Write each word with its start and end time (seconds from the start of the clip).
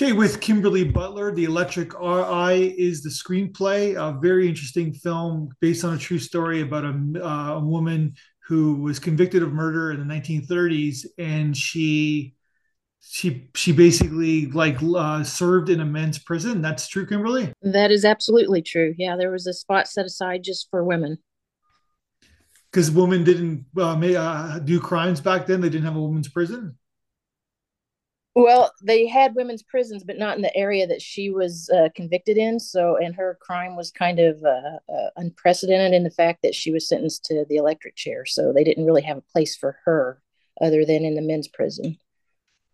Okay, 0.00 0.12
with 0.12 0.40
Kimberly 0.40 0.84
Butler, 0.84 1.32
The 1.32 1.42
Electric 1.42 1.92
Eye 2.00 2.72
is 2.78 3.02
the 3.02 3.10
screenplay. 3.10 3.96
A 3.96 4.16
very 4.20 4.48
interesting 4.48 4.92
film 4.92 5.48
based 5.58 5.84
on 5.84 5.94
a 5.94 5.98
true 5.98 6.20
story 6.20 6.60
about 6.60 6.84
a, 6.84 6.94
uh, 7.20 7.54
a 7.54 7.58
woman 7.58 8.14
who 8.46 8.76
was 8.76 9.00
convicted 9.00 9.42
of 9.42 9.52
murder 9.52 9.90
in 9.90 9.98
the 9.98 10.14
1930s, 10.14 11.04
and 11.18 11.56
she 11.56 12.36
she 13.00 13.50
she 13.56 13.72
basically 13.72 14.46
like 14.46 14.76
uh, 14.80 15.24
served 15.24 15.68
in 15.68 15.80
a 15.80 15.84
men's 15.84 16.20
prison. 16.20 16.62
That's 16.62 16.86
true, 16.86 17.04
Kimberly. 17.04 17.52
That 17.62 17.90
is 17.90 18.04
absolutely 18.04 18.62
true. 18.62 18.94
Yeah, 18.96 19.16
there 19.16 19.32
was 19.32 19.48
a 19.48 19.52
spot 19.52 19.88
set 19.88 20.06
aside 20.06 20.44
just 20.44 20.68
for 20.70 20.84
women 20.84 21.18
because 22.70 22.88
women 22.88 23.24
didn't 23.24 23.64
uh, 23.76 23.96
may, 23.96 24.14
uh, 24.14 24.60
do 24.60 24.78
crimes 24.78 25.20
back 25.20 25.46
then. 25.46 25.60
They 25.60 25.70
didn't 25.70 25.86
have 25.86 25.96
a 25.96 26.00
women's 26.00 26.28
prison. 26.28 26.78
Well, 28.40 28.72
they 28.80 29.08
had 29.08 29.34
women's 29.34 29.64
prisons, 29.64 30.04
but 30.04 30.16
not 30.16 30.36
in 30.36 30.42
the 30.42 30.56
area 30.56 30.86
that 30.86 31.02
she 31.02 31.28
was 31.28 31.68
uh, 31.70 31.88
convicted 31.96 32.36
in. 32.36 32.60
So, 32.60 32.96
and 32.96 33.12
her 33.16 33.36
crime 33.40 33.74
was 33.74 33.90
kind 33.90 34.20
of 34.20 34.40
uh, 34.44 34.78
uh, 34.88 35.10
unprecedented 35.16 35.92
in 35.92 36.04
the 36.04 36.10
fact 36.12 36.42
that 36.44 36.54
she 36.54 36.70
was 36.70 36.88
sentenced 36.88 37.24
to 37.24 37.44
the 37.48 37.56
electric 37.56 37.96
chair. 37.96 38.24
So, 38.26 38.52
they 38.52 38.62
didn't 38.62 38.86
really 38.86 39.02
have 39.02 39.16
a 39.16 39.32
place 39.32 39.56
for 39.56 39.78
her 39.84 40.22
other 40.60 40.84
than 40.84 41.04
in 41.04 41.16
the 41.16 41.20
men's 41.20 41.48
prison. 41.48 41.98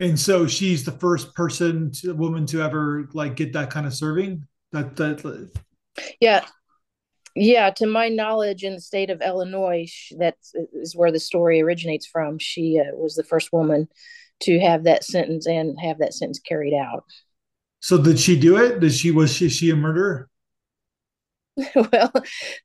And 0.01 0.21
so, 0.21 0.47
she's 0.47 0.85
the 0.85 0.93
first 0.93 1.35
person, 1.35 1.91
to, 1.93 2.13
woman, 2.13 2.45
to 2.49 2.61
ever 2.61 3.09
like 3.15 3.37
get 3.37 3.55
that 3.55 3.71
kind 3.71 3.87
of 3.87 3.95
serving. 3.95 4.47
That 4.73 4.97
that. 4.97 5.51
Yeah, 6.21 6.45
yeah. 7.35 7.71
To 7.71 7.87
my 7.87 8.11
knowledge, 8.11 8.65
in 8.65 8.75
the 8.75 8.83
state 8.83 9.09
of 9.09 9.23
Illinois, 9.23 9.91
that 10.19 10.37
is 10.75 10.95
where 10.95 11.11
the 11.11 11.21
story 11.21 11.63
originates 11.63 12.07
from. 12.07 12.39
She 12.39 12.79
uh, 12.79 12.95
was 12.95 13.15
the 13.15 13.25
first 13.25 13.51
woman 13.51 13.89
to 14.43 14.59
have 14.61 14.85
that 14.85 15.05
sentence 15.05 15.47
and 15.47 15.79
have 15.81 15.99
that 15.99 16.15
sentence 16.15 16.39
carried 16.39 16.75
out. 16.75 17.05
So 17.81 17.99
did 17.99 18.19
she 18.19 18.39
do 18.39 18.57
it? 18.57 18.81
Did 18.81 18.93
she 18.93 19.11
was 19.11 19.33
she, 19.33 19.49
she 19.49 19.71
a 19.71 19.77
murderer? 19.77 20.29
well, 21.75 22.13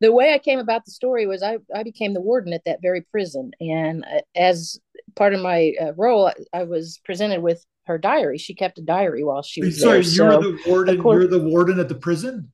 the 0.02 0.12
way 0.12 0.34
I 0.34 0.40
came 0.40 0.60
about 0.60 0.86
the 0.86 0.92
story 0.92 1.28
was 1.28 1.44
I, 1.44 1.58
I 1.76 1.84
became 1.84 2.14
the 2.14 2.22
warden 2.22 2.54
at 2.54 2.64
that 2.66 2.80
very 2.82 3.02
prison. 3.02 3.52
And 3.60 4.04
uh, 4.04 4.22
as 4.36 4.80
part 5.16 5.34
of 5.34 5.42
my 5.42 5.74
uh, 5.80 5.94
role, 5.96 6.32
I, 6.54 6.64
was 6.64 7.00
presented 7.06 7.42
with 7.42 7.64
her 7.86 7.98
diary. 7.98 8.38
She 8.38 8.56
kept 8.56 8.80
a 8.80 8.82
diary 8.82 9.24
while 9.24 9.44
she 9.44 9.62
was 9.62 9.80
Sorry, 9.80 10.02
there. 10.02 10.12
you're 10.12 10.32
so, 10.32 10.42
the 10.42 10.60
warden. 10.68 11.02
Course, 11.02 11.16
you're 11.16 11.28
the 11.28 11.48
warden 11.48 11.80
at 11.80 11.90
the 11.90 11.96
prison. 11.96 12.52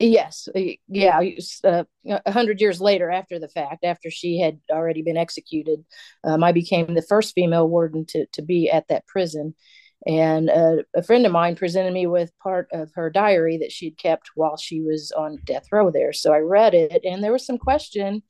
Yes, 0.00 0.48
uh, 0.54 0.60
yeah. 0.88 1.20
Uh, 1.62 1.84
a 2.04 2.32
hundred 2.32 2.60
years 2.60 2.80
later, 2.80 3.10
after 3.10 3.38
the 3.38 3.48
fact, 3.48 3.84
after 3.84 4.10
she 4.10 4.38
had 4.40 4.58
already 4.70 5.02
been 5.02 5.16
executed, 5.16 5.84
um, 6.24 6.42
I 6.42 6.50
became 6.52 6.94
the 6.94 7.02
first 7.02 7.32
female 7.34 7.68
warden 7.68 8.04
to 8.06 8.26
to 8.32 8.42
be 8.42 8.68
at 8.70 8.88
that 8.88 9.06
prison. 9.06 9.54
And 10.06 10.50
uh, 10.50 10.82
a 10.94 11.02
friend 11.02 11.24
of 11.24 11.32
mine 11.32 11.56
presented 11.56 11.92
me 11.94 12.06
with 12.06 12.36
part 12.42 12.68
of 12.72 12.90
her 12.94 13.08
diary 13.08 13.56
that 13.58 13.72
she'd 13.72 13.96
kept 13.96 14.30
while 14.34 14.56
she 14.56 14.80
was 14.82 15.12
on 15.12 15.38
death 15.46 15.66
row 15.72 15.90
there. 15.90 16.12
So 16.12 16.32
I 16.32 16.38
read 16.38 16.74
it, 16.74 17.04
and 17.04 17.22
there 17.22 17.32
was 17.32 17.46
some 17.46 17.58
question 17.58 18.22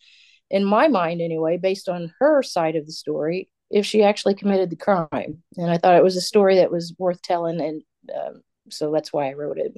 in 0.50 0.64
my 0.64 0.88
mind, 0.88 1.22
anyway, 1.22 1.56
based 1.56 1.88
on 1.88 2.12
her 2.20 2.42
side 2.42 2.76
of 2.76 2.86
the 2.86 2.92
story, 2.92 3.50
if 3.70 3.86
she 3.86 4.04
actually 4.04 4.34
committed 4.34 4.70
the 4.70 4.76
crime. 4.76 5.42
And 5.56 5.70
I 5.70 5.78
thought 5.78 5.96
it 5.96 6.04
was 6.04 6.16
a 6.16 6.20
story 6.20 6.56
that 6.56 6.70
was 6.70 6.94
worth 6.98 7.22
telling, 7.22 7.60
and 7.60 7.82
um, 8.14 8.42
so 8.70 8.92
that's 8.92 9.12
why 9.12 9.30
I 9.30 9.32
wrote 9.32 9.58
it 9.58 9.72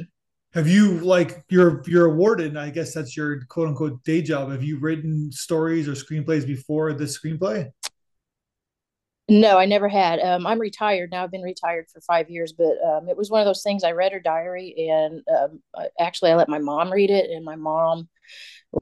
have 0.57 0.67
you 0.67 1.01
like 1.01 1.45
you're 1.51 1.83
you're 1.87 2.07
a 2.07 2.15
warden 2.15 2.57
i 2.57 2.71
guess 2.71 2.95
that's 2.95 3.15
your 3.15 3.45
quote 3.45 3.69
unquote 3.69 4.03
day 4.05 4.23
job. 4.23 4.51
Have 4.51 4.65
you 4.65 4.79
written 4.79 5.31
stories 5.31 5.87
or 5.87 5.93
screenplays 5.93 6.47
before 6.47 6.95
this 6.95 7.19
screenplay? 7.19 7.71
No 9.29 9.59
i 9.59 9.67
never 9.67 9.87
had. 9.87 10.19
Um, 10.21 10.47
i'm 10.47 10.59
retired 10.59 11.11
now. 11.11 11.25
I've 11.25 11.31
been 11.31 11.43
retired 11.43 11.87
for 11.93 12.01
five 12.01 12.31
years 12.31 12.55
but 12.55 12.73
um, 12.83 13.07
it 13.09 13.19
was 13.19 13.31
one 13.31 13.43
of 13.43 13.47
those 13.47 13.63
things. 13.63 13.85
I 13.85 13.93
read 13.93 14.13
her 14.13 14.21
diary 14.21 14.89
and 14.91 15.23
um, 15.29 15.63
actually 16.01 16.31
i 16.31 16.35
let 16.35 16.49
my 16.49 16.59
mom 16.59 16.91
read 16.91 17.11
it 17.11 17.31
and 17.31 17.45
my 17.45 17.57
mom 17.57 18.09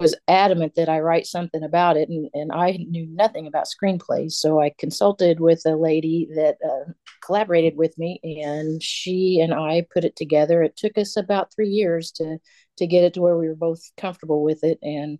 was 0.00 0.14
adamant 0.28 0.74
that 0.74 0.88
I 0.88 1.00
write 1.00 1.26
something 1.26 1.62
about 1.62 1.96
it, 1.96 2.08
and, 2.08 2.28
and 2.34 2.52
I 2.52 2.72
knew 2.88 3.06
nothing 3.06 3.46
about 3.46 3.66
screenplays. 3.66 4.32
So 4.32 4.60
I 4.60 4.72
consulted 4.78 5.40
with 5.40 5.62
a 5.66 5.76
lady 5.76 6.28
that 6.34 6.56
uh, 6.64 6.92
collaborated 7.24 7.76
with 7.76 7.96
me, 7.98 8.20
and 8.22 8.82
she 8.82 9.40
and 9.40 9.54
I 9.54 9.86
put 9.92 10.04
it 10.04 10.16
together. 10.16 10.62
It 10.62 10.76
took 10.76 10.98
us 10.98 11.16
about 11.16 11.52
three 11.54 11.68
years 11.68 12.10
to 12.12 12.38
to 12.76 12.86
get 12.88 13.04
it 13.04 13.14
to 13.14 13.20
where 13.20 13.38
we 13.38 13.46
were 13.46 13.54
both 13.54 13.80
comfortable 13.96 14.42
with 14.42 14.64
it, 14.64 14.78
and 14.82 15.18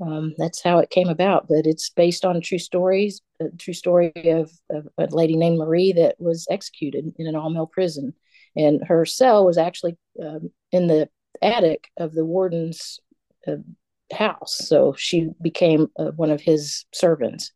um, 0.00 0.34
that's 0.38 0.62
how 0.62 0.78
it 0.78 0.90
came 0.90 1.08
about. 1.08 1.46
But 1.48 1.66
it's 1.66 1.90
based 1.90 2.24
on 2.24 2.40
true 2.40 2.58
stories, 2.58 3.20
a 3.40 3.48
true 3.58 3.74
story 3.74 4.12
of, 4.26 4.50
of 4.70 4.88
a 4.98 5.06
lady 5.14 5.36
named 5.36 5.58
Marie 5.58 5.92
that 5.92 6.16
was 6.18 6.46
executed 6.50 7.12
in 7.18 7.26
an 7.26 7.36
all 7.36 7.50
male 7.50 7.66
prison, 7.66 8.14
and 8.56 8.82
her 8.86 9.06
cell 9.06 9.44
was 9.44 9.58
actually 9.58 9.96
um, 10.20 10.50
in 10.72 10.88
the 10.88 11.08
attic 11.42 11.88
of 11.96 12.12
the 12.12 12.24
warden's 12.24 12.98
uh, 13.46 13.56
house. 14.12 14.58
So 14.58 14.94
she 14.96 15.30
became 15.40 15.88
uh, 15.98 16.10
one 16.16 16.30
of 16.30 16.40
his 16.40 16.84
servants. 16.92 17.52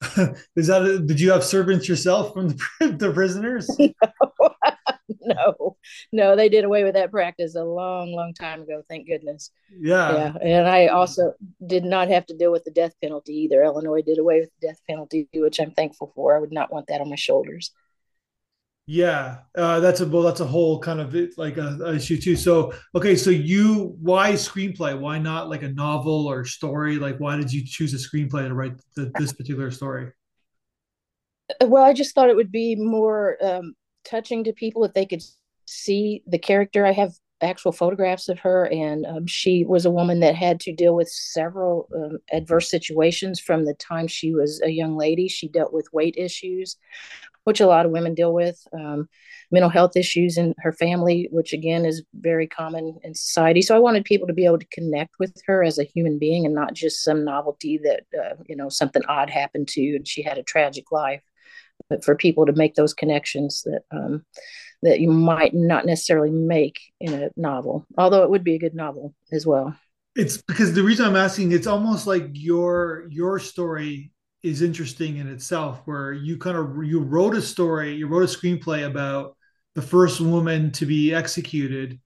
Is 0.56 0.66
that 0.66 0.82
a, 0.82 0.98
did 0.98 1.20
you 1.20 1.32
have 1.32 1.44
servants 1.44 1.88
yourself 1.88 2.34
from 2.34 2.48
the, 2.48 2.56
the 2.98 3.12
prisoners? 3.12 3.68
No. 5.26 5.36
no, 5.36 5.76
no, 6.12 6.36
they 6.36 6.48
did 6.48 6.64
away 6.64 6.82
with 6.82 6.94
that 6.94 7.10
practice 7.10 7.54
a 7.54 7.64
long, 7.64 8.12
long 8.12 8.32
time 8.32 8.62
ago. 8.62 8.82
Thank 8.88 9.06
goodness. 9.06 9.50
Yeah, 9.70 10.12
yeah, 10.12 10.34
and 10.40 10.68
I 10.68 10.86
also 10.86 11.34
did 11.66 11.84
not 11.84 12.08
have 12.08 12.26
to 12.26 12.36
deal 12.36 12.52
with 12.52 12.64
the 12.64 12.70
death 12.70 12.94
penalty 13.02 13.34
either. 13.34 13.62
Illinois 13.62 14.02
did 14.02 14.18
away 14.18 14.40
with 14.40 14.50
the 14.60 14.68
death 14.68 14.80
penalty, 14.88 15.28
which 15.34 15.60
I'm 15.60 15.72
thankful 15.72 16.12
for. 16.14 16.34
I 16.34 16.40
would 16.40 16.52
not 16.52 16.72
want 16.72 16.86
that 16.88 17.00
on 17.00 17.10
my 17.10 17.16
shoulders. 17.16 17.70
Yeah, 18.86 19.38
uh, 19.56 19.80
that's 19.80 20.00
a 20.00 20.06
well, 20.06 20.22
that's 20.22 20.40
a 20.40 20.46
whole 20.46 20.78
kind 20.78 21.00
of 21.00 21.16
like 21.38 21.56
a, 21.56 21.78
a, 21.82 21.94
issue 21.94 22.20
too. 22.20 22.36
So 22.36 22.74
okay, 22.94 23.16
so 23.16 23.30
you 23.30 23.96
why 24.00 24.32
screenplay? 24.32 24.98
Why 24.98 25.18
not 25.18 25.48
like 25.48 25.62
a 25.62 25.72
novel 25.72 26.26
or 26.26 26.44
story? 26.44 26.96
Like 26.96 27.18
why 27.18 27.36
did 27.36 27.50
you 27.50 27.64
choose 27.64 27.94
a 27.94 27.96
screenplay 27.96 28.46
to 28.46 28.54
write 28.54 28.74
the, 28.94 29.10
this 29.18 29.32
particular 29.32 29.70
story? 29.70 30.12
Uh, 31.62 31.66
well, 31.66 31.82
I 31.82 31.94
just 31.94 32.14
thought 32.14 32.28
it 32.28 32.36
would 32.36 32.52
be 32.52 32.76
more 32.76 33.38
um, 33.42 33.74
touching 34.04 34.44
to 34.44 34.52
people 34.52 34.84
if 34.84 34.92
they 34.92 35.06
could 35.06 35.22
see 35.66 36.22
the 36.26 36.38
character. 36.38 36.84
I 36.84 36.92
have 36.92 37.12
actual 37.40 37.72
photographs 37.72 38.28
of 38.28 38.38
her, 38.40 38.66
and 38.66 39.06
um, 39.06 39.26
she 39.26 39.64
was 39.64 39.86
a 39.86 39.90
woman 39.90 40.20
that 40.20 40.34
had 40.34 40.60
to 40.60 40.74
deal 40.74 40.94
with 40.94 41.08
several 41.08 41.88
um, 41.96 42.18
adverse 42.32 42.68
situations 42.68 43.40
from 43.40 43.64
the 43.64 43.74
time 43.74 44.08
she 44.08 44.34
was 44.34 44.60
a 44.62 44.68
young 44.68 44.94
lady. 44.94 45.26
She 45.26 45.48
dealt 45.48 45.72
with 45.72 45.92
weight 45.92 46.16
issues, 46.18 46.76
which 47.44 47.60
a 47.60 47.66
lot 47.66 47.86
of 47.86 47.92
women 47.92 48.14
deal 48.14 48.32
with, 48.32 48.60
um, 48.72 49.08
mental 49.50 49.70
health 49.70 49.96
issues 49.96 50.36
in 50.36 50.54
her 50.58 50.72
family, 50.72 51.28
which 51.30 51.52
again 51.52 51.84
is 51.84 52.02
very 52.14 52.46
common 52.46 52.98
in 53.02 53.14
society. 53.14 53.62
So 53.62 53.76
I 53.76 53.78
wanted 53.78 54.04
people 54.04 54.26
to 54.26 54.34
be 54.34 54.46
able 54.46 54.58
to 54.58 54.66
connect 54.72 55.14
with 55.18 55.34
her 55.46 55.62
as 55.62 55.78
a 55.78 55.84
human 55.84 56.18
being 56.18 56.44
and 56.44 56.54
not 56.54 56.74
just 56.74 57.04
some 57.04 57.24
novelty 57.24 57.78
that, 57.84 58.04
uh, 58.18 58.34
you 58.46 58.56
know, 58.56 58.68
something 58.68 59.02
odd 59.08 59.30
happened 59.30 59.68
to 59.68 59.96
and 59.96 60.06
she 60.06 60.22
had 60.22 60.38
a 60.38 60.42
tragic 60.42 60.90
life. 60.90 61.22
But 61.88 62.04
for 62.04 62.14
people 62.14 62.46
to 62.46 62.52
make 62.52 62.74
those 62.74 62.94
connections 62.94 63.62
that 63.62 63.82
um, 63.90 64.24
that 64.82 65.00
you 65.00 65.10
might 65.10 65.54
not 65.54 65.86
necessarily 65.86 66.30
make 66.30 66.78
in 67.00 67.12
a 67.12 67.30
novel, 67.36 67.86
although 67.98 68.22
it 68.22 68.30
would 68.30 68.44
be 68.44 68.54
a 68.54 68.58
good 68.58 68.74
novel 68.74 69.14
as 69.32 69.46
well. 69.46 69.74
It's 70.14 70.36
because 70.36 70.72
the 70.72 70.84
reason 70.84 71.06
I'm 71.06 71.16
asking, 71.16 71.52
it's 71.52 71.66
almost 71.66 72.06
like 72.06 72.28
your 72.32 73.06
your 73.10 73.40
story 73.40 74.12
is 74.44 74.62
interesting 74.62 75.16
in 75.16 75.26
itself 75.26 75.82
where 75.86 76.12
you 76.12 76.38
kind 76.38 76.56
of 76.56 76.84
you 76.84 77.00
wrote 77.00 77.34
a 77.34 77.42
story 77.42 77.94
you 77.94 78.06
wrote 78.06 78.22
a 78.22 78.26
screenplay 78.26 78.86
about 78.86 79.36
the 79.74 79.82
first 79.82 80.20
woman 80.20 80.70
to 80.70 80.86
be 80.86 81.12
executed 81.12 81.98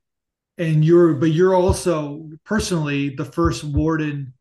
and 0.59 0.85
you're 0.85 1.15
but 1.15 1.31
you're 1.31 1.55
also 1.55 2.29
personally 2.45 3.11
the 3.11 3.25
first 3.25 3.65
warden 3.65 4.33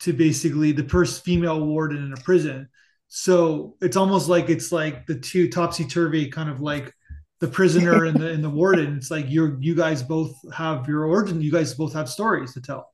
to 0.00 0.12
basically 0.12 0.72
the 0.72 0.88
first 0.88 1.24
female 1.24 1.64
warden 1.64 2.04
in 2.04 2.12
a 2.12 2.16
prison. 2.16 2.68
So 3.08 3.76
it's 3.80 3.96
almost 3.96 4.28
like 4.28 4.48
it's 4.48 4.72
like 4.72 5.06
the 5.06 5.18
two 5.18 5.48
topsy-turvy 5.48 6.28
kind 6.30 6.48
of 6.48 6.60
like 6.60 6.92
the 7.40 7.48
prisoner 7.48 8.04
and 8.06 8.18
the 8.18 8.30
and 8.30 8.44
the 8.44 8.50
warden. 8.50 8.96
It's 8.96 9.10
like 9.10 9.26
you're 9.28 9.58
you 9.60 9.74
guys 9.74 10.02
both 10.02 10.34
have 10.52 10.88
your 10.88 11.06
origin 11.06 11.40
you 11.40 11.52
guys 11.52 11.74
both 11.74 11.92
have 11.94 12.08
stories 12.08 12.52
to 12.54 12.60
tell 12.60 12.90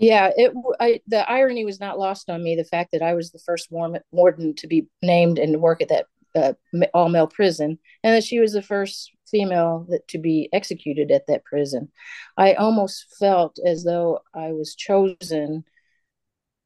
yeah, 0.00 0.30
it. 0.34 0.52
I, 0.80 1.00
the 1.06 1.28
irony 1.30 1.64
was 1.66 1.78
not 1.78 1.98
lost 1.98 2.30
on 2.30 2.42
me. 2.42 2.56
The 2.56 2.64
fact 2.64 2.92
that 2.92 3.02
I 3.02 3.12
was 3.12 3.30
the 3.30 3.38
first 3.38 3.70
warden 3.70 4.54
to 4.54 4.66
be 4.66 4.86
named 5.02 5.38
and 5.38 5.60
work 5.60 5.82
at 5.82 5.90
that 5.90 6.06
uh, 6.34 6.54
all 6.94 7.10
male 7.10 7.26
prison, 7.26 7.78
and 8.02 8.14
that 8.14 8.24
she 8.24 8.40
was 8.40 8.52
the 8.52 8.62
first 8.62 9.12
female 9.30 9.86
that 9.90 10.08
to 10.08 10.18
be 10.18 10.48
executed 10.54 11.10
at 11.10 11.26
that 11.26 11.44
prison. 11.44 11.90
I 12.38 12.54
almost 12.54 13.14
felt 13.18 13.58
as 13.64 13.84
though 13.84 14.20
I 14.34 14.52
was 14.52 14.74
chosen 14.74 15.64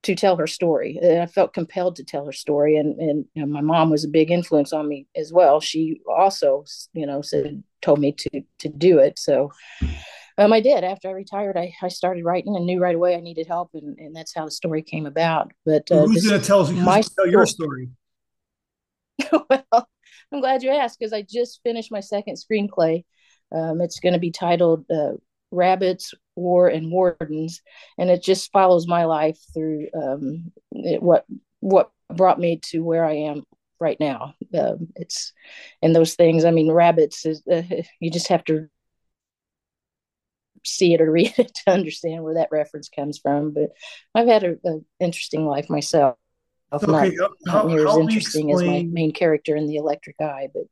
to 0.05 0.15
tell 0.15 0.37
her 0.37 0.47
story. 0.47 0.99
And 1.03 1.21
I 1.21 1.27
felt 1.27 1.55
compelled 1.55 1.97
to 1.97 2.05
tell 2.05 2.27
her 2.27 2.33
story, 2.33 2.77
and 2.77 3.01
and 3.01 3.25
you 3.35 3.43
know, 3.43 3.53
my 3.53 3.63
mom 3.63 3.91
was 3.91 4.05
a 4.05 4.09
big 4.09 4.31
influence 4.31 4.73
on 4.73 4.89
me 4.89 5.09
as 5.17 5.33
well. 5.33 5.61
She 5.61 6.01
also, 6.09 6.65
you 6.93 7.05
know, 7.05 7.21
said 7.21 7.65
told 7.83 7.99
me 7.99 8.13
to 8.13 8.43
to 8.61 8.69
do 8.69 8.99
it. 9.01 9.19
So 9.19 9.51
um, 10.39 10.53
I 10.53 10.61
did. 10.61 10.85
After 10.85 11.09
I 11.09 11.13
retired, 11.13 11.57
I, 11.57 11.75
I 11.83 11.89
started 11.89 12.25
writing 12.25 12.57
and 12.57 12.67
knew 12.67 12.81
right 12.81 12.95
away 12.95 13.15
I 13.15 13.21
needed 13.21 13.47
help, 13.47 13.71
and, 13.75 13.99
and 13.99 14.15
that's 14.15 14.35
how 14.35 14.45
the 14.45 14.51
story 14.51 14.83
came 14.83 15.07
about. 15.07 15.53
But 15.65 15.91
uh, 15.91 16.07
who's 16.07 16.27
going 16.27 16.41
to 16.41 16.47
tell, 16.47 16.71
my 16.73 17.03
tell 17.03 17.29
your 17.29 17.47
story? 17.47 17.91
well, 19.33 19.89
I'm 20.33 20.41
glad 20.41 20.63
you 20.63 20.71
asked 20.71 20.99
because 20.99 21.13
I 21.13 21.23
just 21.23 21.61
finished 21.63 21.93
my 21.93 22.01
second 22.01 22.37
screenplay. 22.37 23.05
Um, 23.55 23.81
it's 23.81 24.01
going 24.01 24.15
to 24.15 24.19
be 24.19 24.33
titled 24.33 24.85
uh, 24.91 25.13
Rabbits, 25.53 26.15
War, 26.35 26.69
and 26.69 26.91
Wardens, 26.91 27.63
and 27.97 28.11
it 28.11 28.23
just 28.23 28.51
follows 28.51 28.89
my 28.89 29.05
life 29.05 29.39
through 29.55 29.89
um, 29.95 30.53
it, 30.73 31.03
what 31.03 31.25
what 31.61 31.91
brought 32.13 32.41
me 32.41 32.61
to 32.71 32.81
where 32.81 33.05
I 33.05 33.15
am 33.15 33.45
right 33.81 33.99
now. 34.01 34.35
Um, 34.59 34.89
it's 34.97 35.33
and 35.81 35.95
those 35.95 36.15
things. 36.15 36.45
I 36.45 36.51
mean, 36.51 36.73
rabbits 36.73 37.25
is 37.25 37.43
uh, 37.51 37.63
you 38.01 38.11
just 38.11 38.29
have 38.29 38.45
to 38.45 38.69
see 40.65 40.95
it 40.95 41.01
or 41.01 41.11
read 41.11 41.35
it 41.39 41.55
to 41.67 41.73
understand 41.73 42.23
where 42.23 42.35
that 42.35 42.49
reference 42.51 42.89
comes 42.89 43.19
from. 43.19 43.53
But 43.53 43.71
I've 44.15 44.29
had 44.29 44.45
an 44.45 44.85
interesting 45.01 45.47
life 45.47 45.71
myself. 45.71 46.17
Okay, 46.73 46.87
uh, 46.87 47.11
not, 47.11 47.31
not 47.47 47.67
near 47.69 47.87
as 47.87 47.97
interesting 47.97 48.51
as 48.51 48.63
my 48.63 48.83
main 48.83 49.13
character 49.13 49.55
in 49.55 49.67
the 49.67 49.77
Electric 49.77 50.17
Eye, 50.21 50.49
but 50.53 50.65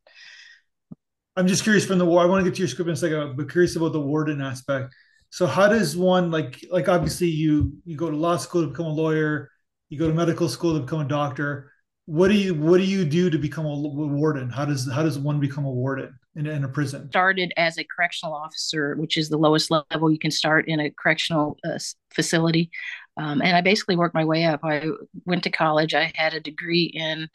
I'm 1.37 1.47
just 1.47 1.63
curious 1.63 1.87
from 1.87 1.99
the 1.99 2.05
war. 2.05 2.23
I 2.23 2.27
want 2.27 2.45
to 2.45 2.51
get 2.51 2.57
to 2.57 2.63
your 2.63 2.69
script 2.69 2.89
in 2.89 2.95
a 2.95 2.97
second, 2.97 3.37
but 3.37 3.51
curious 3.51 3.77
about 3.77 3.93
the 3.93 4.01
warden 4.01 4.41
aspect. 4.41 4.93
So 5.31 5.47
how 5.47 5.69
does 5.69 5.97
one 5.97 6.31
like 6.31 6.63
like 6.71 6.89
obviously 6.89 7.29
you 7.29 7.73
you 7.85 7.97
go 7.97 8.11
to 8.11 8.17
law 8.17 8.37
school 8.37 8.63
to 8.63 8.69
become 8.69 8.87
a 8.87 8.93
lawyer, 8.93 9.51
you 9.89 9.99
go 9.99 10.09
to 10.09 10.15
medical 10.15 10.49
school 10.49 10.75
to 10.75 10.81
become 10.81 11.01
a 11.01 11.09
doctor. 11.09 11.73
What 12.07 12.29
do 12.29 12.35
you 12.35 12.55
what 12.55 12.79
do 12.79 12.85
you 12.85 13.05
do 13.05 13.31
to 13.31 13.39
become 13.39 13.65
a 13.65 13.75
warden? 13.75 14.51
How 14.51 14.65
does 14.65 14.91
how 14.91 15.03
does 15.03 15.19
one 15.19 15.41
become 15.41 15.65
a 15.65 15.71
warden 15.71 16.19
in, 16.35 16.47
in 16.47 16.65
a 16.65 16.69
prison? 16.69 17.09
Started 17.09 17.53
as 17.57 17.79
a 17.79 17.85
correctional 17.85 18.35
officer, 18.35 18.95
which 18.97 19.17
is 19.17 19.29
the 19.29 19.37
lowest 19.37 19.71
level 19.71 20.11
you 20.11 20.19
can 20.19 20.31
start 20.31 20.69
in 20.69 20.81
a 20.81 20.91
correctional 20.91 21.59
uh, 21.65 21.79
facility. 22.15 22.71
Um, 23.19 23.43
and 23.43 23.55
I 23.55 23.61
basically 23.61 23.97
worked 23.97 24.15
my 24.15 24.25
way 24.25 24.45
up. 24.45 24.61
I 24.65 24.87
went 25.27 25.43
to 25.45 25.51
college. 25.51 25.95
I 25.95 26.13
had 26.15 26.33
a 26.33 26.41
degree 26.41 26.85
in 26.95 27.29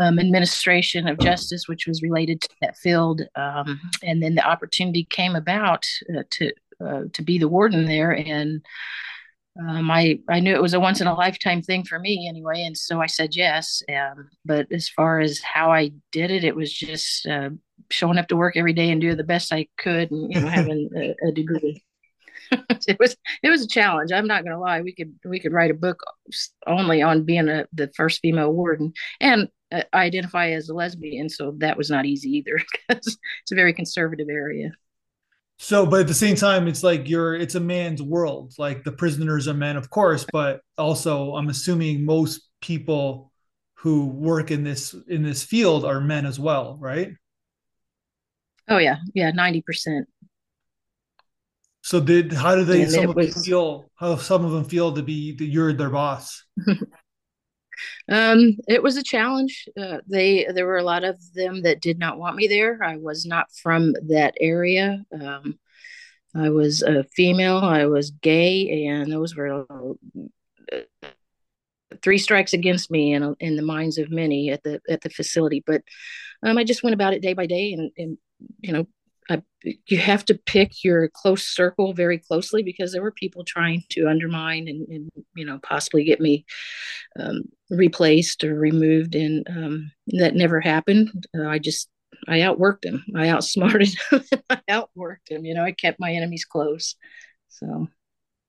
um, 0.00 0.18
administration 0.18 1.06
of 1.06 1.18
justice, 1.18 1.68
which 1.68 1.86
was 1.86 2.02
related 2.02 2.40
to 2.40 2.48
that 2.60 2.76
field. 2.76 3.22
Um, 3.36 3.80
and 4.02 4.22
then 4.22 4.34
the 4.34 4.46
opportunity 4.46 5.04
came 5.04 5.36
about 5.36 5.86
uh, 6.16 6.24
to 6.30 6.52
uh, 6.84 7.02
to 7.12 7.22
be 7.22 7.38
the 7.38 7.48
warden 7.48 7.84
there, 7.84 8.10
and 8.10 8.60
um, 9.60 9.88
I 9.88 10.18
I 10.28 10.40
knew 10.40 10.54
it 10.54 10.62
was 10.62 10.74
a 10.74 10.80
once 10.80 11.00
in 11.00 11.06
a 11.06 11.14
lifetime 11.14 11.62
thing 11.62 11.84
for 11.84 12.00
me 12.00 12.26
anyway, 12.28 12.64
and 12.64 12.76
so 12.76 13.00
I 13.00 13.06
said 13.06 13.36
yes. 13.36 13.80
Um, 13.88 14.28
but 14.44 14.66
as 14.72 14.88
far 14.88 15.20
as 15.20 15.40
how 15.40 15.70
I 15.70 15.92
did 16.10 16.32
it, 16.32 16.42
it 16.42 16.56
was 16.56 16.72
just 16.72 17.26
uh, 17.26 17.50
showing 17.90 18.18
up 18.18 18.28
to 18.28 18.36
work 18.36 18.56
every 18.56 18.72
day 18.72 18.90
and 18.90 19.00
doing 19.00 19.16
the 19.16 19.24
best 19.24 19.52
I 19.52 19.68
could, 19.78 20.10
and 20.10 20.32
you 20.32 20.40
know 20.40 20.48
having 20.48 20.90
a, 20.96 21.28
a 21.28 21.32
degree. 21.32 21.82
it 22.86 22.98
was 22.98 23.16
it 23.42 23.50
was 23.50 23.62
a 23.62 23.68
challenge. 23.68 24.12
I'm 24.12 24.26
not 24.26 24.44
going 24.44 24.54
to 24.54 24.60
lie. 24.60 24.82
We 24.82 24.94
could 24.94 25.14
we 25.24 25.40
could 25.40 25.52
write 25.52 25.70
a 25.70 25.74
book 25.74 26.02
only 26.66 27.02
on 27.02 27.24
being 27.24 27.48
a, 27.48 27.66
the 27.72 27.90
first 27.96 28.20
female 28.20 28.52
warden, 28.52 28.92
and 29.20 29.48
uh, 29.72 29.82
I 29.92 30.04
identify 30.04 30.50
as 30.50 30.68
a 30.68 30.74
lesbian, 30.74 31.28
so 31.28 31.54
that 31.58 31.76
was 31.76 31.90
not 31.90 32.06
easy 32.06 32.30
either 32.36 32.60
because 32.88 33.18
it's 33.42 33.52
a 33.52 33.56
very 33.56 33.72
conservative 33.72 34.28
area. 34.28 34.72
So, 35.58 35.86
but 35.86 36.00
at 36.00 36.08
the 36.08 36.14
same 36.14 36.36
time, 36.36 36.66
it's 36.66 36.82
like 36.82 37.08
you're 37.08 37.34
it's 37.34 37.54
a 37.54 37.60
man's 37.60 38.02
world. 38.02 38.54
Like 38.58 38.84
the 38.84 38.92
prisoners 38.92 39.48
are 39.48 39.54
men, 39.54 39.76
of 39.76 39.90
course, 39.90 40.26
but 40.32 40.60
also 40.76 41.34
I'm 41.34 41.48
assuming 41.48 42.04
most 42.04 42.42
people 42.60 43.32
who 43.76 44.06
work 44.06 44.50
in 44.50 44.64
this 44.64 44.94
in 45.08 45.22
this 45.22 45.42
field 45.42 45.84
are 45.84 46.00
men 46.00 46.26
as 46.26 46.38
well, 46.40 46.76
right? 46.80 47.12
Oh 48.68 48.78
yeah, 48.78 48.96
yeah, 49.14 49.30
ninety 49.30 49.62
percent. 49.62 50.08
So 51.82 52.00
did 52.00 52.32
how 52.32 52.54
do 52.54 52.64
they 52.64 52.82
and 52.82 52.90
some 52.90 53.10
of 53.10 53.16
was, 53.16 53.34
them 53.34 53.42
feel 53.42 53.90
how 53.96 54.16
some 54.16 54.44
of 54.44 54.52
them 54.52 54.64
feel 54.64 54.92
to 54.92 55.02
be 55.02 55.36
that 55.36 55.44
you're 55.44 55.72
their 55.74 55.90
boss? 55.90 56.42
um, 58.08 58.56
it 58.66 58.82
was 58.82 58.96
a 58.96 59.02
challenge. 59.02 59.68
Uh, 59.78 59.98
they 60.08 60.46
there 60.54 60.66
were 60.66 60.78
a 60.78 60.82
lot 60.82 61.04
of 61.04 61.18
them 61.34 61.62
that 61.62 61.82
did 61.82 61.98
not 61.98 62.18
want 62.18 62.36
me 62.36 62.46
there. 62.46 62.82
I 62.82 62.96
was 62.96 63.26
not 63.26 63.48
from 63.62 63.94
that 64.08 64.34
area. 64.40 65.04
Um, 65.12 65.58
I 66.34 66.48
was 66.48 66.80
a 66.80 67.04
female. 67.04 67.58
I 67.58 67.84
was 67.84 68.10
gay, 68.10 68.86
and 68.86 69.12
those 69.12 69.36
were 69.36 69.66
uh, 69.68 70.80
three 72.02 72.18
strikes 72.18 72.54
against 72.54 72.90
me 72.90 73.12
in 73.12 73.36
in 73.40 73.56
the 73.56 73.62
minds 73.62 73.98
of 73.98 74.10
many 74.10 74.50
at 74.50 74.62
the 74.62 74.80
at 74.88 75.02
the 75.02 75.10
facility. 75.10 75.62
But 75.66 75.82
um, 76.42 76.58
I 76.58 76.64
just 76.64 76.82
went 76.82 76.94
about 76.94 77.12
it 77.12 77.22
day 77.22 77.34
by 77.34 77.46
day, 77.46 77.72
and 77.74 77.90
and 77.98 78.18
you 78.60 78.72
know 78.72 78.86
I, 79.28 79.42
you 79.86 79.98
have 79.98 80.24
to 80.26 80.34
pick 80.34 80.84
your 80.84 81.08
close 81.08 81.44
circle 81.44 81.94
very 81.94 82.18
closely 82.18 82.62
because 82.62 82.92
there 82.92 83.02
were 83.02 83.12
people 83.12 83.44
trying 83.44 83.82
to 83.90 84.08
undermine 84.08 84.68
and, 84.68 84.86
and 84.88 85.10
you 85.34 85.44
know 85.44 85.58
possibly 85.62 86.04
get 86.04 86.20
me 86.20 86.44
um, 87.18 87.44
replaced 87.70 88.44
or 88.44 88.54
removed 88.54 89.14
and 89.14 89.46
um, 89.48 89.90
that 90.08 90.34
never 90.34 90.60
happened. 90.60 91.26
Uh, 91.36 91.46
i 91.46 91.58
just 91.58 91.88
i 92.28 92.38
outworked 92.38 92.82
them, 92.82 93.04
i 93.16 93.28
outsmarted 93.28 93.94
him 94.10 94.22
i 94.50 94.60
outworked 94.70 95.28
them. 95.30 95.44
you 95.44 95.54
know 95.54 95.64
i 95.64 95.72
kept 95.72 96.00
my 96.00 96.12
enemies 96.12 96.44
close. 96.44 96.96
So. 97.48 97.88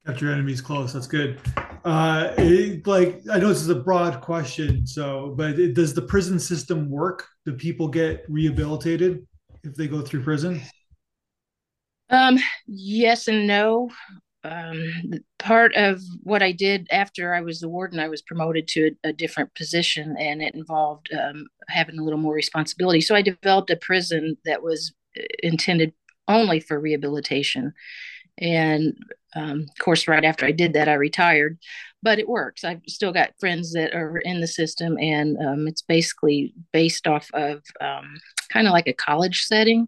Kept 0.05 0.21
your 0.21 0.33
enemies 0.33 0.61
close. 0.61 0.93
That's 0.93 1.07
good. 1.07 1.39
Uh 1.83 2.33
it, 2.37 2.85
like 2.85 3.21
i 3.31 3.39
know 3.39 3.49
this 3.49 3.61
is 3.61 3.69
a 3.69 3.75
broad 3.75 4.21
question 4.21 4.85
so 4.85 5.33
but 5.35 5.57
it, 5.57 5.73
does 5.73 5.93
the 5.93 6.01
prison 6.01 6.39
system 6.39 6.89
work? 6.89 7.27
Do 7.45 7.53
people 7.53 7.87
get 7.87 8.25
rehabilitated 8.27 9.25
if 9.65 9.75
they 9.75 9.87
go 9.87 10.01
through 10.01 10.23
prison? 10.23 10.61
Um, 12.09 12.37
yes 12.67 13.27
and 13.27 13.47
no. 13.47 13.89
Um, 14.43 14.93
part 15.39 15.73
of 15.75 16.01
what 16.21 16.43
I 16.43 16.51
did 16.51 16.87
after 16.91 17.33
I 17.33 17.41
was 17.41 17.59
the 17.59 17.69
warden, 17.69 17.99
I 17.99 18.09
was 18.09 18.21
promoted 18.21 18.67
to 18.69 18.91
a, 19.03 19.09
a 19.09 19.13
different 19.13 19.55
position, 19.55 20.15
and 20.19 20.41
it 20.41 20.53
involved 20.53 21.09
um, 21.13 21.47
having 21.67 21.97
a 21.97 22.03
little 22.03 22.19
more 22.19 22.33
responsibility. 22.35 23.01
So 23.01 23.15
I 23.15 23.23
developed 23.23 23.71
a 23.71 23.75
prison 23.75 24.37
that 24.45 24.61
was 24.61 24.93
uh, 25.17 25.23
intended 25.41 25.93
only 26.27 26.59
for 26.59 26.79
rehabilitation. 26.79 27.73
And 28.37 28.97
um, 29.35 29.65
of 29.69 29.83
course, 29.83 30.07
right 30.07 30.23
after 30.23 30.45
I 30.45 30.51
did 30.51 30.73
that, 30.73 30.89
I 30.89 30.93
retired. 30.93 31.57
But 32.01 32.19
it 32.19 32.29
works. 32.29 32.63
I've 32.63 32.81
still 32.87 33.11
got 33.11 33.39
friends 33.39 33.73
that 33.73 33.93
are 33.95 34.19
in 34.19 34.39
the 34.39 34.47
system, 34.47 34.97
and 34.99 35.37
um, 35.37 35.67
it's 35.67 35.81
basically 35.81 36.53
based 36.71 37.07
off 37.07 37.29
of 37.33 37.63
um, 37.81 38.17
kind 38.51 38.67
of 38.67 38.73
like 38.73 38.87
a 38.87 38.93
college 38.93 39.43
setting. 39.43 39.87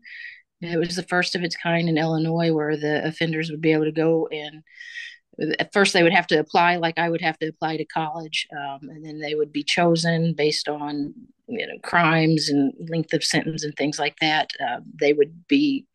It 0.61 0.79
was 0.79 0.95
the 0.95 1.03
first 1.03 1.35
of 1.35 1.43
its 1.43 1.55
kind 1.55 1.87
in 1.87 1.97
Illinois 1.97 2.51
where 2.51 2.75
the 2.75 3.05
offenders 3.05 3.51
would 3.51 3.61
be 3.61 3.73
able 3.73 3.85
to 3.85 3.91
go 3.91 4.27
and 4.31 4.63
at 5.59 5.71
first 5.73 5.93
they 5.93 6.03
would 6.03 6.13
have 6.13 6.27
to 6.27 6.39
apply 6.39 6.77
like 6.77 6.97
I 6.97 7.09
would 7.09 7.21
have 7.21 7.37
to 7.39 7.47
apply 7.47 7.77
to 7.77 7.85
college, 7.85 8.47
um, 8.51 8.89
and 8.89 9.05
then 9.05 9.19
they 9.19 9.35
would 9.35 9.51
be 9.51 9.63
chosen 9.63 10.33
based 10.33 10.67
on 10.67 11.13
you 11.47 11.65
know 11.65 11.77
crimes 11.83 12.49
and 12.49 12.73
length 12.89 13.13
of 13.13 13.23
sentence 13.23 13.63
and 13.63 13.75
things 13.75 13.99
like 13.99 14.17
that. 14.19 14.51
Uh, 14.59 14.79
they 14.99 15.13
would 15.13 15.47
be 15.47 15.85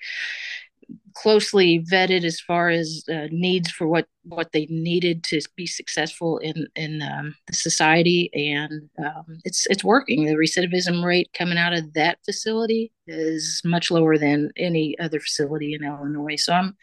closely 1.15 1.85
vetted 1.91 2.25
as 2.25 2.41
far 2.41 2.69
as 2.69 3.05
uh, 3.13 3.29
needs 3.31 3.71
for 3.71 3.87
what 3.87 4.07
what 4.25 4.53
they 4.53 4.67
needed 4.67 5.25
to 5.25 5.41
be 5.57 5.67
successful 5.67 6.39
in 6.39 6.67
in 6.77 7.03
um, 7.03 7.35
the 7.47 7.55
society, 7.55 8.31
and 8.35 8.89
um, 9.05 9.39
it's 9.45 9.67
it's 9.67 9.85
working. 9.85 10.25
The 10.25 10.35
recidivism 10.35 11.05
rate 11.05 11.31
coming 11.37 11.59
out 11.59 11.73
of 11.73 11.93
that 11.95 12.19
facility 12.25 12.93
is 13.07 13.61
much 13.65 13.91
lower 13.91 14.19
than 14.19 14.51
any 14.57 14.99
other 14.99 15.21
facility 15.21 15.75
in 15.75 15.85
Illinois. 15.85 16.37
So 16.37 16.53
I'm 16.53 16.77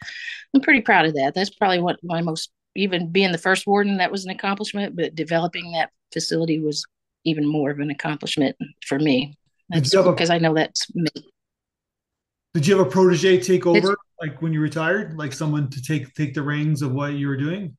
I'm 0.54 0.60
pretty 0.60 0.82
proud 0.82 1.06
of 1.06 1.14
that. 1.14 1.34
That's 1.34 1.50
probably 1.50 1.80
what 1.80 1.98
my 2.02 2.20
most 2.20 2.50
even 2.76 3.10
being 3.10 3.32
the 3.32 3.38
first 3.38 3.66
warden 3.66 3.96
that 3.96 4.12
was 4.12 4.24
an 4.24 4.30
accomplishment, 4.30 4.96
but 4.96 5.14
developing 5.14 5.72
that 5.72 5.90
facility 6.12 6.60
was 6.60 6.86
even 7.24 7.46
more 7.46 7.70
of 7.70 7.80
an 7.80 7.90
accomplishment 7.90 8.56
for 8.86 8.98
me. 8.98 9.36
That's 9.68 9.94
because 9.94 10.30
I 10.30 10.38
know 10.38 10.54
that's 10.54 10.92
me. 10.94 11.08
Did 12.54 12.66
you 12.66 12.76
have 12.76 12.86
a 12.86 12.90
protege 12.90 13.40
take 13.40 13.66
over, 13.66 13.92
it's, 13.92 14.02
like 14.20 14.42
when 14.42 14.52
you 14.52 14.60
retired, 14.60 15.16
like 15.16 15.32
someone 15.32 15.70
to 15.70 15.82
take 15.82 16.12
take 16.14 16.34
the 16.34 16.42
reins 16.42 16.82
of 16.82 16.92
what 16.92 17.12
you 17.14 17.28
were 17.28 17.36
doing? 17.36 17.76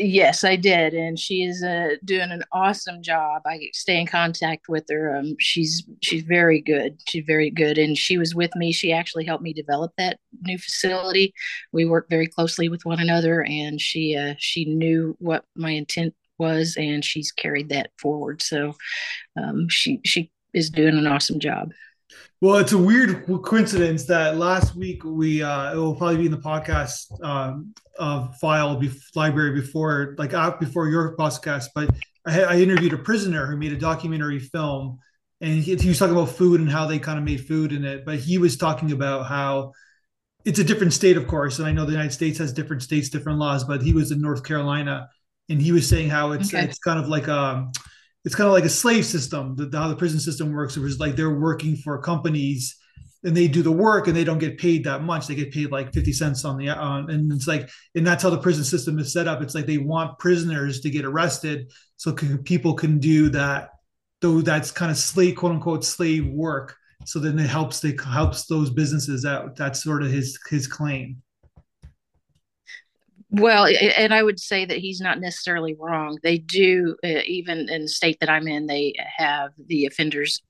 Yes, 0.00 0.44
I 0.44 0.54
did, 0.54 0.94
and 0.94 1.18
she 1.18 1.42
is 1.42 1.62
uh, 1.64 1.96
doing 2.04 2.30
an 2.30 2.44
awesome 2.52 3.02
job. 3.02 3.42
I 3.44 3.68
stay 3.72 4.00
in 4.00 4.06
contact 4.06 4.68
with 4.68 4.84
her. 4.90 5.16
Um, 5.16 5.34
she's 5.40 5.82
she's 6.02 6.22
very 6.22 6.60
good. 6.60 7.00
She's 7.08 7.24
very 7.26 7.50
good, 7.50 7.78
and 7.78 7.98
she 7.98 8.16
was 8.16 8.32
with 8.32 8.54
me. 8.54 8.72
She 8.72 8.92
actually 8.92 9.24
helped 9.24 9.42
me 9.42 9.52
develop 9.52 9.92
that 9.98 10.18
new 10.42 10.56
facility. 10.56 11.34
We 11.72 11.84
work 11.84 12.08
very 12.08 12.28
closely 12.28 12.68
with 12.68 12.84
one 12.84 13.00
another, 13.00 13.42
and 13.42 13.80
she 13.80 14.16
uh, 14.16 14.34
she 14.38 14.66
knew 14.66 15.16
what 15.18 15.44
my 15.56 15.70
intent 15.72 16.14
was, 16.38 16.76
and 16.78 17.04
she's 17.04 17.32
carried 17.32 17.70
that 17.70 17.90
forward. 17.98 18.40
So 18.40 18.76
um, 19.36 19.68
she 19.68 20.00
she 20.04 20.30
is 20.54 20.70
doing 20.70 20.96
an 20.96 21.08
awesome 21.08 21.40
job. 21.40 21.72
Well, 22.40 22.56
it's 22.58 22.72
a 22.72 22.78
weird 22.78 23.26
coincidence 23.42 24.04
that 24.04 24.36
last 24.36 24.76
week 24.76 25.02
we 25.04 25.42
uh, 25.42 25.74
it 25.74 25.76
will 25.76 25.94
probably 25.94 26.18
be 26.18 26.26
in 26.26 26.30
the 26.30 26.38
podcast 26.38 27.22
um, 27.22 27.74
uh, 27.98 28.28
file 28.40 28.76
be- 28.76 28.92
library 29.16 29.60
before 29.60 30.14
like 30.18 30.34
out 30.34 30.60
before 30.60 30.88
your 30.88 31.16
podcast, 31.16 31.66
but 31.74 31.90
I, 32.26 32.42
I, 32.42 32.56
interviewed 32.58 32.92
a 32.92 32.98
prisoner 32.98 33.46
who 33.46 33.56
made 33.56 33.72
a 33.72 33.76
documentary 33.76 34.38
film, 34.38 34.98
and 35.40 35.62
he, 35.62 35.74
he 35.74 35.88
was 35.88 35.98
talking 35.98 36.14
about 36.14 36.30
food 36.30 36.60
and 36.60 36.70
how 36.70 36.86
they 36.86 36.98
kind 36.98 37.18
of 37.18 37.24
made 37.24 37.46
food 37.46 37.72
in 37.72 37.84
it. 37.84 38.04
But 38.04 38.18
he 38.18 38.38
was 38.38 38.56
talking 38.56 38.92
about 38.92 39.26
how 39.26 39.72
it's 40.44 40.60
a 40.60 40.64
different 40.64 40.92
state, 40.92 41.16
of 41.16 41.26
course, 41.26 41.58
and 41.58 41.66
I 41.66 41.72
know 41.72 41.84
the 41.84 41.92
United 41.92 42.12
States 42.12 42.38
has 42.38 42.52
different 42.52 42.82
states, 42.82 43.08
different 43.08 43.38
laws. 43.38 43.64
But 43.64 43.82
he 43.82 43.92
was 43.92 44.12
in 44.12 44.20
North 44.20 44.44
Carolina, 44.44 45.08
and 45.48 45.60
he 45.60 45.72
was 45.72 45.88
saying 45.88 46.10
how 46.10 46.32
it's 46.32 46.54
okay. 46.54 46.64
it's 46.64 46.78
kind 46.78 47.00
of 47.00 47.08
like 47.08 47.26
a 47.26 47.36
um, 47.36 47.72
it's 48.24 48.34
kind 48.34 48.46
of 48.46 48.52
like 48.52 48.64
a 48.64 48.68
slave 48.68 49.06
system. 49.06 49.54
The, 49.56 49.70
how 49.76 49.88
the 49.88 49.96
prison 49.96 50.20
system 50.20 50.52
works, 50.52 50.76
it 50.76 50.80
was 50.80 50.98
like 50.98 51.16
they're 51.16 51.38
working 51.38 51.76
for 51.76 52.00
companies 52.00 52.76
and 53.24 53.36
they 53.36 53.48
do 53.48 53.62
the 53.62 53.72
work 53.72 54.06
and 54.06 54.16
they 54.16 54.24
don't 54.24 54.38
get 54.38 54.58
paid 54.58 54.84
that 54.84 55.02
much. 55.02 55.26
They 55.26 55.34
get 55.34 55.52
paid 55.52 55.70
like 55.70 55.92
50 55.92 56.12
cents 56.12 56.44
on 56.44 56.56
the, 56.56 56.68
on, 56.68 57.10
and 57.10 57.32
it's 57.32 57.46
like, 57.46 57.68
and 57.94 58.06
that's 58.06 58.22
how 58.22 58.30
the 58.30 58.38
prison 58.38 58.64
system 58.64 58.98
is 58.98 59.12
set 59.12 59.26
up. 59.26 59.42
It's 59.42 59.54
like 59.54 59.66
they 59.66 59.78
want 59.78 60.18
prisoners 60.18 60.80
to 60.80 60.90
get 60.90 61.04
arrested 61.04 61.72
so 61.96 62.12
can, 62.12 62.38
people 62.38 62.74
can 62.74 62.98
do 62.98 63.28
that, 63.30 63.70
though 64.20 64.40
that's 64.40 64.70
kind 64.70 64.90
of 64.90 64.98
slave, 64.98 65.36
quote 65.36 65.52
unquote, 65.52 65.84
slave 65.84 66.28
work. 66.28 66.76
So 67.06 67.18
then 67.18 67.38
it 67.38 67.48
helps, 67.48 67.80
they 67.80 67.96
helps 68.04 68.46
those 68.46 68.70
businesses 68.70 69.24
out. 69.24 69.56
That's 69.56 69.82
sort 69.82 70.02
of 70.02 70.10
his, 70.10 70.38
his 70.48 70.66
claim. 70.66 71.22
Well, 73.30 73.66
and 73.66 74.14
I 74.14 74.22
would 74.22 74.40
say 74.40 74.64
that 74.64 74.78
he's 74.78 75.00
not 75.00 75.20
necessarily 75.20 75.74
wrong. 75.78 76.18
They 76.22 76.38
do, 76.38 76.96
uh, 77.04 77.20
even 77.26 77.68
in 77.68 77.82
the 77.82 77.88
state 77.88 78.18
that 78.20 78.30
I'm 78.30 78.48
in, 78.48 78.66
they 78.66 78.94
have 79.18 79.52
the 79.66 79.84
offenders 79.84 80.42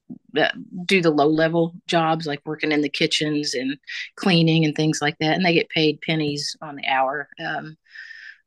do 0.85 1.01
the 1.01 1.11
low 1.11 1.27
level 1.27 1.75
jobs 1.89 2.27
like 2.27 2.41
working 2.45 2.71
in 2.71 2.83
the 2.83 2.89
kitchens 2.89 3.55
and 3.55 3.77
cleaning 4.15 4.65
and 4.65 4.77
things 4.77 5.01
like 5.03 5.17
that, 5.19 5.35
and 5.35 5.45
they 5.45 5.55
get 5.55 5.69
paid 5.71 6.01
pennies 6.03 6.57
on 6.63 6.77
the 6.77 6.87
hour. 6.87 7.29
Um, 7.45 7.77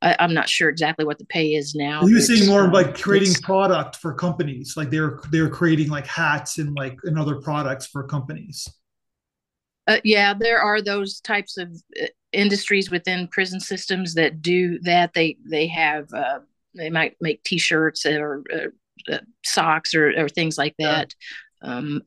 I, 0.01 0.15
am 0.19 0.33
not 0.33 0.49
sure 0.49 0.69
exactly 0.69 1.05
what 1.05 1.19
the 1.19 1.25
pay 1.25 1.53
is 1.53 1.75
now. 1.75 2.03
You 2.03 2.15
were 2.15 2.21
saying 2.21 2.47
more 2.47 2.65
um, 2.65 2.71
like 2.71 2.97
creating 2.97 3.33
product 3.35 3.97
for 3.97 4.13
companies, 4.13 4.75
like 4.77 4.89
they're 4.89 5.19
they're 5.29 5.49
creating 5.49 5.89
like 5.89 6.07
hats 6.07 6.57
and 6.57 6.75
like 6.75 6.97
and 7.03 7.19
other 7.19 7.35
products 7.35 7.85
for 7.85 8.03
companies. 8.03 8.67
Uh, 9.91 9.99
yeah, 10.03 10.33
there 10.33 10.61
are 10.61 10.81
those 10.81 11.19
types 11.19 11.57
of 11.57 11.69
uh, 12.01 12.05
industries 12.31 12.89
within 12.89 13.27
prison 13.27 13.59
systems 13.59 14.13
that 14.13 14.41
do 14.41 14.79
that. 14.83 15.13
They 15.13 15.37
they 15.45 15.67
have 15.67 16.13
uh, 16.13 16.39
they 16.73 16.89
might 16.89 17.17
make 17.19 17.43
T-shirts 17.43 18.05
or 18.05 18.43
uh, 18.53 19.13
uh, 19.13 19.19
socks 19.43 19.93
or, 19.93 20.13
or 20.17 20.29
things 20.29 20.57
like 20.57 20.75
that. 20.79 21.13
Yeah. 21.61 21.75
Um, 21.75 22.01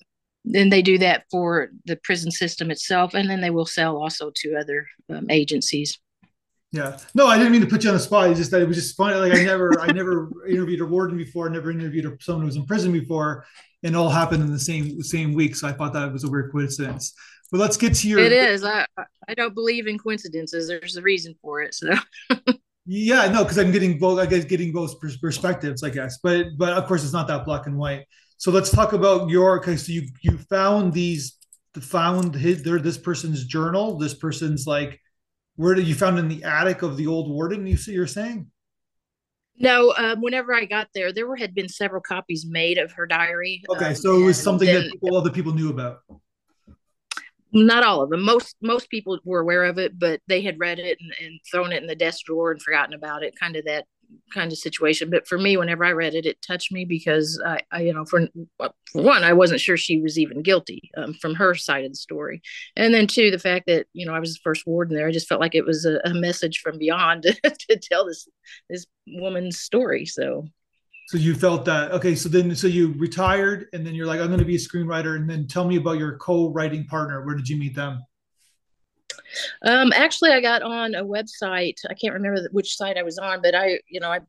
then 0.46 0.70
they 0.70 0.80
do 0.80 0.98
that 0.98 1.24
for 1.30 1.70
the 1.84 1.96
prison 1.96 2.30
system 2.30 2.70
itself, 2.70 3.12
and 3.12 3.28
then 3.28 3.42
they 3.42 3.50
will 3.50 3.66
sell 3.66 3.96
also 3.96 4.30
to 4.34 4.56
other 4.56 4.86
um, 5.10 5.26
agencies. 5.30 5.98
Yeah. 6.72 6.98
No, 7.14 7.26
I 7.26 7.36
didn't 7.36 7.52
mean 7.52 7.60
to 7.60 7.66
put 7.66 7.84
you 7.84 7.90
on 7.90 7.96
the 7.96 8.00
spot. 8.00 8.30
It's 8.30 8.38
just 8.38 8.50
that 8.50 8.62
it 8.62 8.68
was 8.68 8.76
just 8.76 8.96
funny. 8.96 9.14
Like 9.16 9.38
I 9.38 9.44
never, 9.44 9.78
I 9.78 9.92
never 9.92 10.30
interviewed 10.48 10.80
a 10.80 10.86
warden 10.86 11.16
before. 11.16 11.48
I 11.48 11.52
Never 11.52 11.70
interviewed 11.70 12.20
someone 12.22 12.42
who 12.42 12.46
was 12.46 12.56
in 12.56 12.66
prison 12.66 12.92
before, 12.92 13.44
and 13.82 13.94
all 13.94 14.08
happened 14.08 14.42
in 14.42 14.50
the 14.50 14.58
same 14.58 15.02
same 15.02 15.34
week. 15.34 15.54
So 15.54 15.68
I 15.68 15.72
thought 15.72 15.92
that 15.92 16.12
was 16.12 16.24
a 16.24 16.30
weird 16.30 16.50
coincidence. 16.50 17.14
But 17.54 17.60
let's 17.60 17.76
get 17.76 17.94
to 17.94 18.08
your. 18.08 18.18
It 18.18 18.32
is. 18.32 18.64
I 18.64 18.84
I 19.28 19.34
don't 19.34 19.54
believe 19.54 19.86
in 19.86 19.96
coincidences. 19.96 20.66
There's 20.66 20.96
a 20.96 21.02
reason 21.02 21.36
for 21.40 21.62
it. 21.62 21.72
So. 21.72 21.94
yeah, 22.84 23.30
no, 23.30 23.44
because 23.44 23.58
I'm 23.58 23.70
getting 23.70 23.96
both. 23.96 24.18
I 24.18 24.26
guess 24.26 24.44
getting 24.44 24.72
both 24.72 24.96
perspectives, 25.20 25.84
I 25.84 25.90
guess. 25.90 26.18
But 26.20 26.46
but 26.58 26.72
of 26.72 26.86
course, 26.86 27.04
it's 27.04 27.12
not 27.12 27.28
that 27.28 27.44
black 27.44 27.68
and 27.68 27.78
white. 27.78 28.06
So 28.38 28.50
let's 28.50 28.72
talk 28.72 28.92
about 28.92 29.30
your. 29.30 29.60
Okay, 29.60 29.76
so 29.76 29.92
you 29.92 30.08
you 30.22 30.36
found 30.36 30.94
these 30.94 31.36
found 31.78 32.34
his 32.34 32.64
there 32.64 32.80
this 32.80 32.98
person's 32.98 33.44
journal. 33.44 33.98
This 33.98 34.14
person's 34.14 34.66
like, 34.66 35.00
where 35.54 35.76
did 35.76 35.86
you 35.86 35.94
found 35.94 36.18
in 36.18 36.26
the 36.26 36.42
attic 36.42 36.82
of 36.82 36.96
the 36.96 37.06
old 37.06 37.30
warden? 37.30 37.68
You 37.68 37.76
see, 37.76 37.92
you're 37.92 38.08
saying. 38.08 38.50
No, 39.56 39.94
um, 39.96 40.20
whenever 40.20 40.52
I 40.52 40.64
got 40.64 40.88
there, 40.92 41.12
there 41.12 41.28
were, 41.28 41.36
had 41.36 41.54
been 41.54 41.68
several 41.68 42.00
copies 42.00 42.44
made 42.44 42.78
of 42.78 42.90
her 42.94 43.06
diary. 43.06 43.62
Okay, 43.70 43.90
um, 43.90 43.94
so 43.94 44.20
it 44.20 44.24
was 44.24 44.42
something 44.42 44.66
then, 44.66 44.82
that 44.82 44.90
people, 44.90 45.16
other 45.16 45.30
people 45.30 45.54
knew 45.54 45.70
about 45.70 45.98
not 47.54 47.84
all 47.84 48.02
of 48.02 48.10
them. 48.10 48.22
Most 48.22 48.56
most 48.60 48.90
people 48.90 49.18
were 49.24 49.40
aware 49.40 49.64
of 49.64 49.78
it, 49.78 49.98
but 49.98 50.20
they 50.26 50.42
had 50.42 50.58
read 50.58 50.78
it 50.78 50.98
and, 51.00 51.12
and 51.20 51.40
thrown 51.50 51.72
it 51.72 51.82
in 51.82 51.86
the 51.86 51.94
desk 51.94 52.24
drawer 52.26 52.50
and 52.50 52.60
forgotten 52.60 52.94
about 52.94 53.22
it. 53.22 53.38
Kind 53.38 53.56
of 53.56 53.64
that 53.64 53.86
kind 54.32 54.52
of 54.52 54.58
situation. 54.58 55.10
But 55.10 55.26
for 55.26 55.38
me, 55.38 55.56
whenever 55.56 55.84
I 55.84 55.92
read 55.92 56.14
it, 56.14 56.26
it 56.26 56.42
touched 56.42 56.72
me 56.72 56.84
because 56.84 57.40
I, 57.44 57.60
I 57.70 57.82
you 57.82 57.94
know, 57.94 58.04
for, 58.04 58.26
for 58.58 59.02
one, 59.02 59.24
I 59.24 59.32
wasn't 59.32 59.60
sure 59.60 59.76
she 59.76 60.00
was 60.00 60.18
even 60.18 60.42
guilty 60.42 60.90
um, 60.96 61.14
from 61.14 61.34
her 61.34 61.54
side 61.54 61.84
of 61.84 61.92
the 61.92 61.96
story, 61.96 62.42
and 62.76 62.92
then 62.92 63.06
two, 63.06 63.30
the 63.30 63.38
fact 63.38 63.66
that 63.66 63.86
you 63.92 64.06
know 64.06 64.14
I 64.14 64.20
was 64.20 64.34
the 64.34 64.40
first 64.42 64.66
warden 64.66 64.96
there, 64.96 65.08
I 65.08 65.12
just 65.12 65.28
felt 65.28 65.40
like 65.40 65.54
it 65.54 65.66
was 65.66 65.84
a, 65.84 66.00
a 66.04 66.14
message 66.14 66.60
from 66.60 66.78
beyond 66.78 67.22
to, 67.24 67.34
to 67.50 67.78
tell 67.78 68.06
this 68.06 68.28
this 68.68 68.86
woman's 69.06 69.60
story. 69.60 70.06
So 70.06 70.46
so 71.06 71.18
you 71.18 71.34
felt 71.34 71.64
that 71.66 71.92
okay. 71.92 72.14
So 72.14 72.28
then, 72.28 72.54
so 72.56 72.66
you 72.66 72.94
retired, 72.96 73.66
and 73.72 73.86
then 73.86 73.94
you're 73.94 74.06
like, 74.06 74.20
I'm 74.20 74.28
going 74.28 74.38
to 74.38 74.44
be 74.44 74.56
a 74.56 74.58
screenwriter. 74.58 75.16
And 75.16 75.28
then 75.28 75.46
tell 75.46 75.66
me 75.66 75.76
about 75.76 75.98
your 75.98 76.16
co-writing 76.18 76.86
partner. 76.86 77.24
Where 77.24 77.34
did 77.34 77.48
you 77.48 77.56
meet 77.56 77.74
them? 77.74 78.02
Um, 79.62 79.92
actually, 79.94 80.30
I 80.30 80.40
got 80.40 80.62
on 80.62 80.94
a 80.94 81.04
website. 81.04 81.78
I 81.88 81.94
can't 81.94 82.14
remember 82.14 82.48
which 82.52 82.76
site 82.76 82.96
I 82.96 83.02
was 83.02 83.18
on, 83.18 83.42
but 83.42 83.54
I, 83.54 83.80
you 83.88 84.00
know, 84.00 84.10
I 84.10 84.20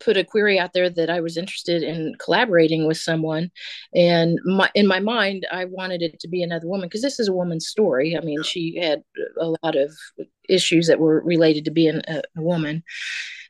put 0.00 0.16
a 0.16 0.24
query 0.24 0.58
out 0.58 0.72
there 0.72 0.88
that 0.88 1.10
I 1.10 1.20
was 1.20 1.36
interested 1.36 1.82
in 1.82 2.14
collaborating 2.18 2.86
with 2.86 2.98
someone, 2.98 3.50
and 3.94 4.38
my 4.44 4.70
in 4.74 4.86
my 4.86 5.00
mind, 5.00 5.46
I 5.52 5.66
wanted 5.66 6.02
it 6.02 6.18
to 6.20 6.28
be 6.28 6.42
another 6.42 6.66
woman 6.66 6.88
because 6.88 7.02
this 7.02 7.20
is 7.20 7.28
a 7.28 7.32
woman's 7.32 7.66
story. 7.66 8.16
I 8.16 8.20
mean, 8.20 8.42
she 8.42 8.78
had 8.80 9.02
a 9.38 9.54
lot 9.62 9.76
of 9.76 9.92
issues 10.48 10.86
that 10.86 11.00
were 11.00 11.22
related 11.24 11.64
to 11.66 11.70
being 11.70 12.00
a, 12.08 12.22
a 12.36 12.42
woman, 12.42 12.84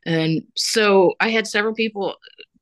and 0.05 0.43
so 0.57 1.15
I 1.21 1.29
had 1.29 1.47
several 1.47 1.75
people 1.75 2.17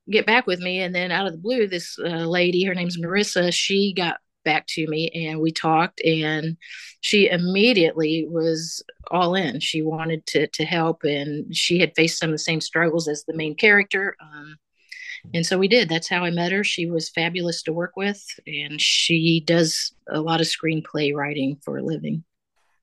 get 0.08 0.26
back 0.26 0.46
with 0.46 0.60
me. 0.60 0.80
And 0.80 0.94
then 0.94 1.10
out 1.10 1.26
of 1.26 1.32
the 1.32 1.38
blue, 1.38 1.66
this 1.66 1.98
uh, 1.98 2.26
lady, 2.26 2.64
her 2.64 2.74
name's 2.74 2.98
Marissa, 2.98 3.52
she 3.52 3.92
got 3.92 4.18
back 4.44 4.66
to 4.66 4.86
me 4.86 5.10
and 5.10 5.38
we 5.38 5.52
talked 5.52 6.00
and 6.00 6.56
she 7.02 7.28
immediately 7.28 8.26
was 8.28 8.82
all 9.10 9.34
in. 9.34 9.60
She 9.60 9.82
wanted 9.82 10.24
to 10.26 10.46
to 10.46 10.64
help 10.64 11.04
and 11.04 11.54
she 11.54 11.78
had 11.78 11.92
faced 11.94 12.18
some 12.18 12.30
of 12.30 12.34
the 12.34 12.38
same 12.38 12.60
struggles 12.60 13.06
as 13.06 13.24
the 13.24 13.36
main 13.36 13.54
character 13.54 14.16
um, 14.20 14.56
and 15.34 15.44
so 15.44 15.58
we 15.58 15.68
did. 15.68 15.88
That's 15.88 16.08
how 16.08 16.24
i 16.24 16.30
met 16.30 16.52
her. 16.52 16.64
She 16.64 16.86
was 16.86 17.10
fabulous 17.10 17.62
to 17.64 17.72
work 17.72 17.96
with 17.96 18.22
and 18.46 18.80
she 18.80 19.42
does 19.44 19.92
a 20.10 20.20
lot 20.20 20.40
of 20.40 20.46
screenplay 20.46 21.14
writing 21.14 21.58
for 21.62 21.78
a 21.78 21.82
living. 21.82 22.24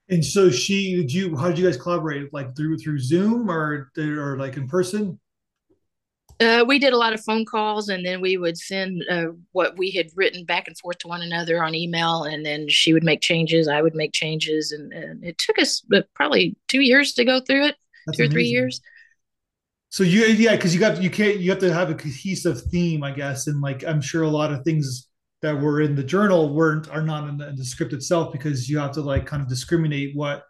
And 0.09 0.23
so 0.23 0.49
she 0.49 0.95
did 0.95 1.13
you 1.13 1.35
how 1.35 1.49
did 1.49 1.59
you 1.59 1.65
guys 1.65 1.77
collaborate? 1.77 2.33
Like 2.33 2.55
through 2.55 2.77
through 2.77 2.99
zoom 2.99 3.49
or 3.49 3.91
or 3.97 4.37
like 4.37 4.57
in 4.57 4.67
person 4.67 5.19
uh, 6.39 6.63
we 6.67 6.79
did 6.79 6.93
a 6.93 6.97
lot 6.97 7.13
of 7.13 7.23
phone 7.23 7.45
calls, 7.45 7.89
and 7.89 8.05
then 8.05 8.21
we 8.21 8.37
would 8.37 8.57
send 8.57 9.03
uh, 9.09 9.27
what 9.53 9.77
we 9.77 9.91
had 9.91 10.07
written 10.15 10.45
back 10.45 10.67
and 10.67 10.77
forth 10.77 10.97
to 10.99 11.07
one 11.07 11.21
another 11.21 11.63
on 11.63 11.73
email, 11.73 12.23
and 12.23 12.45
then 12.45 12.67
she 12.69 12.93
would 12.93 13.03
make 13.03 13.21
changes, 13.21 13.67
I 13.67 13.81
would 13.81 13.95
make 13.95 14.13
changes, 14.13 14.71
and, 14.71 14.93
and 14.93 15.23
it 15.23 15.37
took 15.37 15.59
us 15.59 15.83
uh, 15.93 16.01
probably 16.13 16.55
two 16.67 16.81
years 16.81 17.13
to 17.13 17.25
go 17.25 17.39
through 17.39 17.65
it, 17.67 17.75
That's 18.05 18.17
two 18.17 18.23
amazing. 18.23 18.31
or 18.31 18.33
three 18.33 18.47
years. 18.47 18.81
So 19.89 20.03
you, 20.03 20.25
yeah, 20.25 20.55
because 20.55 20.73
you 20.73 20.79
got 20.79 21.01
you 21.01 21.09
can't 21.09 21.39
you 21.39 21.49
have 21.49 21.59
to 21.59 21.73
have 21.73 21.89
a 21.89 21.95
cohesive 21.95 22.61
theme, 22.63 23.03
I 23.03 23.11
guess, 23.11 23.47
and 23.47 23.61
like 23.61 23.83
I'm 23.85 24.01
sure 24.01 24.23
a 24.23 24.29
lot 24.29 24.51
of 24.51 24.63
things 24.63 25.07
that 25.41 25.59
were 25.59 25.81
in 25.81 25.95
the 25.95 26.03
journal 26.03 26.53
weren't 26.53 26.89
are 26.89 27.01
not 27.01 27.27
in 27.29 27.37
the, 27.37 27.49
in 27.49 27.55
the 27.55 27.63
script 27.65 27.93
itself 27.93 28.31
because 28.31 28.69
you 28.69 28.79
have 28.79 28.91
to 28.93 29.01
like 29.01 29.25
kind 29.25 29.41
of 29.41 29.47
discriminate 29.47 30.15
what 30.15 30.43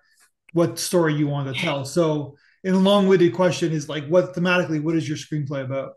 what 0.53 0.79
story 0.79 1.13
you 1.13 1.27
want 1.27 1.53
to 1.53 1.61
tell. 1.61 1.85
So 1.85 2.35
in 2.67 2.73
a 2.73 2.79
long-winded 2.79 3.33
question 3.33 3.71
is 3.71 3.87
like 3.87 4.05
what 4.07 4.35
thematically 4.35 4.83
what 4.83 4.93
is 4.93 5.07
your 5.07 5.17
screenplay 5.17 5.63
about? 5.63 5.93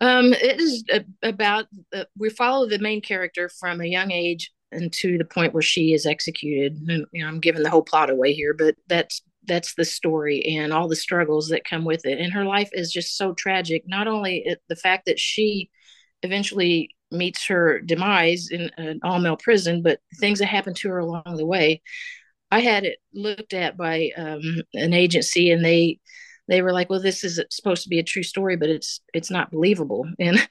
Um 0.00 0.32
it 0.32 0.58
is 0.58 0.84
about 1.22 1.66
uh, 1.94 2.04
we 2.16 2.30
follow 2.30 2.66
the 2.66 2.78
main 2.78 3.02
character 3.02 3.50
from 3.50 3.82
a 3.82 3.86
young 3.86 4.10
age 4.10 4.50
and 4.72 4.90
to 4.94 5.18
the 5.18 5.24
point 5.26 5.52
where 5.52 5.62
she 5.62 5.92
is 5.92 6.06
executed. 6.06 6.78
And, 6.88 7.04
you 7.12 7.22
know 7.22 7.28
i'm 7.28 7.40
giving 7.40 7.62
the 7.62 7.68
whole 7.68 7.82
plot 7.82 8.08
away 8.08 8.32
here 8.32 8.54
but 8.54 8.74
that's 8.88 9.22
that's 9.46 9.74
the 9.74 9.84
story 9.84 10.42
and 10.56 10.72
all 10.72 10.88
the 10.88 10.96
struggles 10.96 11.48
that 11.48 11.64
come 11.64 11.84
with 11.84 12.06
it. 12.06 12.18
And 12.18 12.32
her 12.32 12.44
life 12.44 12.70
is 12.72 12.92
just 12.92 13.16
so 13.16 13.32
tragic. 13.32 13.84
Not 13.86 14.06
only 14.06 14.56
the 14.68 14.76
fact 14.76 15.06
that 15.06 15.18
she 15.18 15.70
eventually 16.22 16.94
meets 17.10 17.46
her 17.46 17.80
demise 17.80 18.48
in 18.50 18.70
an 18.76 19.00
all-male 19.02 19.36
prison 19.36 19.82
but 19.82 19.98
things 20.20 20.38
that 20.38 20.46
happen 20.46 20.72
to 20.74 20.88
her 20.88 20.98
along 20.98 21.36
the 21.36 21.46
way 21.46 21.82
I 22.50 22.60
had 22.60 22.84
it 22.84 22.98
looked 23.14 23.54
at 23.54 23.76
by 23.76 24.10
um, 24.16 24.42
an 24.74 24.92
agency, 24.92 25.50
and 25.50 25.64
they 25.64 26.00
they 26.48 26.62
were 26.62 26.72
like, 26.72 26.90
"Well, 26.90 27.00
this 27.00 27.22
is 27.24 27.40
supposed 27.50 27.84
to 27.84 27.88
be 27.88 27.98
a 27.98 28.04
true 28.04 28.22
story, 28.24 28.56
but 28.56 28.68
it's 28.68 29.00
it's 29.14 29.30
not 29.30 29.50
believable." 29.50 30.06
And 30.18 30.48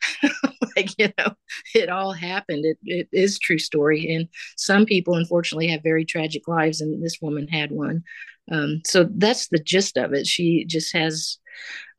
like 0.76 0.98
you 0.98 1.12
know, 1.18 1.34
it 1.76 1.90
all 1.90 2.14
happened. 2.14 2.66
It 2.66 2.78
it 2.84 3.10
is 3.12 3.40
true 3.40 3.60
story, 3.60 4.14
and 4.14 4.28
some 4.58 4.86
people 4.86 5.16
unfortunately 5.16 5.68
have 5.70 5.84
very 5.84 6.06
tragic 6.06 6.48
lives, 6.48 6.82
and 6.82 7.04
this 7.04 7.20
woman 7.22 7.48
had 7.48 7.72
one. 7.72 8.04
Um, 8.52 8.82
so 8.86 9.08
that's 9.16 9.48
the 9.50 9.60
gist 9.60 9.98
of 9.98 10.14
it. 10.14 10.26
She 10.26 10.66
just 10.66 10.94
has, 10.94 11.38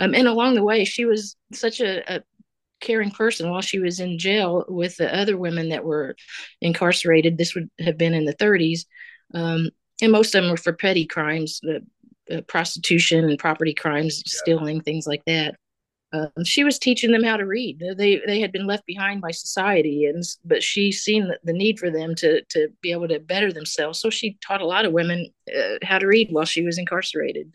um, 0.00 0.14
and 0.14 0.26
along 0.26 0.54
the 0.54 0.64
way, 0.64 0.84
she 0.84 1.04
was 1.04 1.36
such 1.52 1.80
a, 1.80 2.16
a 2.16 2.22
caring 2.80 3.10
person 3.10 3.50
while 3.50 3.60
she 3.60 3.78
was 3.78 4.00
in 4.00 4.18
jail 4.18 4.64
with 4.68 4.96
the 4.96 5.14
other 5.14 5.36
women 5.36 5.70
that 5.70 5.84
were 5.84 6.16
incarcerated. 6.60 7.38
This 7.38 7.54
would 7.54 7.70
have 7.80 7.98
been 7.98 8.14
in 8.14 8.24
the 8.24 8.34
30s. 8.34 8.86
Um, 9.34 9.70
and 10.02 10.12
most 10.12 10.34
of 10.34 10.42
them 10.42 10.50
were 10.50 10.56
for 10.56 10.72
petty 10.72 11.06
crimes, 11.06 11.60
uh, 11.68 12.34
uh, 12.34 12.40
prostitution 12.42 13.28
and 13.28 13.38
property 13.38 13.74
crimes, 13.74 14.22
yeah. 14.24 14.38
stealing, 14.40 14.80
things 14.80 15.06
like 15.06 15.24
that. 15.26 15.56
Um, 16.12 16.44
she 16.44 16.64
was 16.64 16.78
teaching 16.78 17.12
them 17.12 17.22
how 17.22 17.36
to 17.36 17.46
read. 17.46 17.82
They 17.96 18.20
they 18.26 18.40
had 18.40 18.50
been 18.50 18.66
left 18.66 18.84
behind 18.84 19.20
by 19.20 19.30
society, 19.30 20.06
and 20.06 20.24
but 20.44 20.62
she 20.62 20.90
seen 20.90 21.28
the, 21.28 21.38
the 21.44 21.52
need 21.52 21.78
for 21.78 21.90
them 21.90 22.14
to 22.16 22.42
to 22.50 22.68
be 22.80 22.90
able 22.90 23.08
to 23.08 23.20
better 23.20 23.52
themselves. 23.52 24.00
So 24.00 24.10
she 24.10 24.36
taught 24.44 24.60
a 24.60 24.66
lot 24.66 24.84
of 24.84 24.92
women 24.92 25.28
uh, 25.56 25.76
how 25.82 25.98
to 25.98 26.06
read 26.06 26.32
while 26.32 26.44
she 26.44 26.62
was 26.62 26.78
incarcerated. 26.78 27.52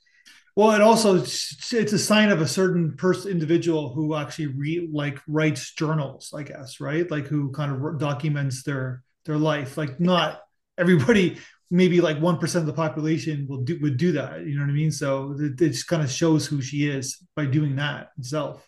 Well, 0.55 0.71
it 0.71 0.81
also 0.81 1.17
it's 1.17 1.73
a 1.73 1.99
sign 1.99 2.29
of 2.29 2.39
a 2.39 2.47
certain 2.47 2.95
person, 2.95 3.29
individual 3.29 3.93
who 3.93 4.15
actually 4.15 4.47
re, 4.47 4.87
like 4.89 5.19
writes 5.27 5.73
journals, 5.73 6.33
I 6.33 6.43
guess, 6.43 6.79
right? 6.79 7.09
Like 7.11 7.25
who 7.25 7.51
kind 7.51 7.73
of 7.73 7.99
documents 7.99 8.63
their 8.63 9.03
their 9.25 9.37
life. 9.37 9.77
Like 9.77 9.99
not 9.99 10.41
everybody, 10.77 11.39
maybe 11.71 12.01
like 12.01 12.19
one 12.19 12.37
percent 12.37 12.63
of 12.63 12.67
the 12.67 12.73
population 12.73 13.45
will 13.49 13.63
do 13.63 13.79
would 13.81 13.97
do 13.97 14.11
that. 14.13 14.45
You 14.45 14.55
know 14.55 14.61
what 14.61 14.69
I 14.69 14.73
mean? 14.73 14.91
So 14.91 15.35
it, 15.39 15.59
it 15.61 15.69
just 15.69 15.87
kind 15.87 16.03
of 16.03 16.11
shows 16.11 16.45
who 16.45 16.61
she 16.61 16.87
is 16.89 17.17
by 17.35 17.45
doing 17.45 17.75
that 17.77 18.11
itself. 18.17 18.67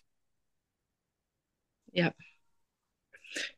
Yeah 1.94 2.12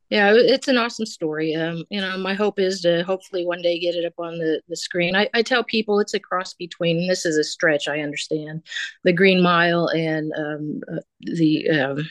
yeah 0.10 0.34
it's 0.36 0.68
an 0.68 0.78
awesome 0.78 1.06
story 1.06 1.56
um, 1.56 1.84
you 1.90 2.02
know 2.02 2.18
my 2.18 2.34
hope 2.34 2.60
is 2.60 2.82
to 2.82 3.04
hopefully 3.04 3.46
one 3.46 3.62
day 3.62 3.80
get 3.80 3.96
it 3.96 4.06
up 4.06 4.14
on 4.18 4.38
the, 4.38 4.62
the 4.68 4.76
screen 4.76 5.16
I, 5.16 5.30
I 5.34 5.42
tell 5.42 5.64
people 5.64 6.00
it's 6.00 6.14
a 6.14 6.20
cross 6.20 6.54
between 6.54 7.08
this 7.08 7.26
is 7.26 7.38
a 7.38 7.44
stretch 7.44 7.88
i 7.88 8.02
understand 8.02 8.64
the 9.04 9.14
green 9.14 9.42
mile 9.42 9.88
and 9.90 10.32
um, 10.38 10.82
uh, 10.92 11.02
the 11.22 11.70
um, 11.70 12.10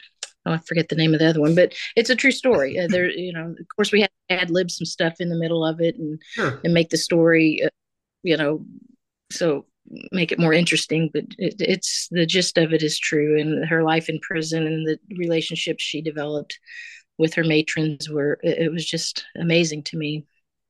oh, 0.49 0.55
i 0.55 0.59
forget 0.67 0.89
the 0.89 0.97
name 0.97 1.13
of 1.13 1.21
the 1.21 1.29
other 1.29 1.41
one 1.41 1.55
but 1.55 1.75
it's 1.97 2.11
a 2.11 2.17
true 2.17 2.31
story 2.31 2.79
uh, 2.79 2.87
there 2.89 3.11
you 3.11 3.33
know 3.33 3.55
of 3.59 3.69
course 3.75 3.93
we 3.93 4.01
had 4.01 4.11
to 4.29 4.41
add 4.41 4.51
lib 4.51 4.71
some 4.71 4.87
stuff 4.87 5.15
in 5.21 5.29
the 5.29 5.37
middle 5.37 5.65
of 5.65 5.81
it 5.81 5.97
and 5.97 6.21
sure. 6.33 6.61
and 6.65 6.75
make 6.75 6.91
the 6.91 6.97
story 6.97 7.63
uh, 7.65 7.71
you 8.23 8.37
know 8.37 8.65
so 9.31 9.65
make 10.13 10.33
it 10.33 10.39
more 10.39 10.53
interesting 10.53 11.09
but 11.13 11.25
it, 11.39 11.55
it's 11.61 12.09
the 12.11 12.27
gist 12.27 12.59
of 12.59 12.73
it 12.73 12.83
is 12.83 12.99
true 12.99 13.41
and 13.41 13.67
her 13.67 13.83
life 13.83 14.09
in 14.09 14.19
prison 14.21 14.67
and 14.67 14.87
the 14.87 14.99
relationships 15.17 15.83
she 15.83 16.03
developed 16.03 16.59
with 17.19 17.35
her 17.35 17.45
matrons 17.45 18.09
were 18.09 18.39
it 18.43 18.73
was 18.73 18.87
just 18.87 19.25
amazing 19.37 19.83
to 19.83 19.97
me. 19.97 20.25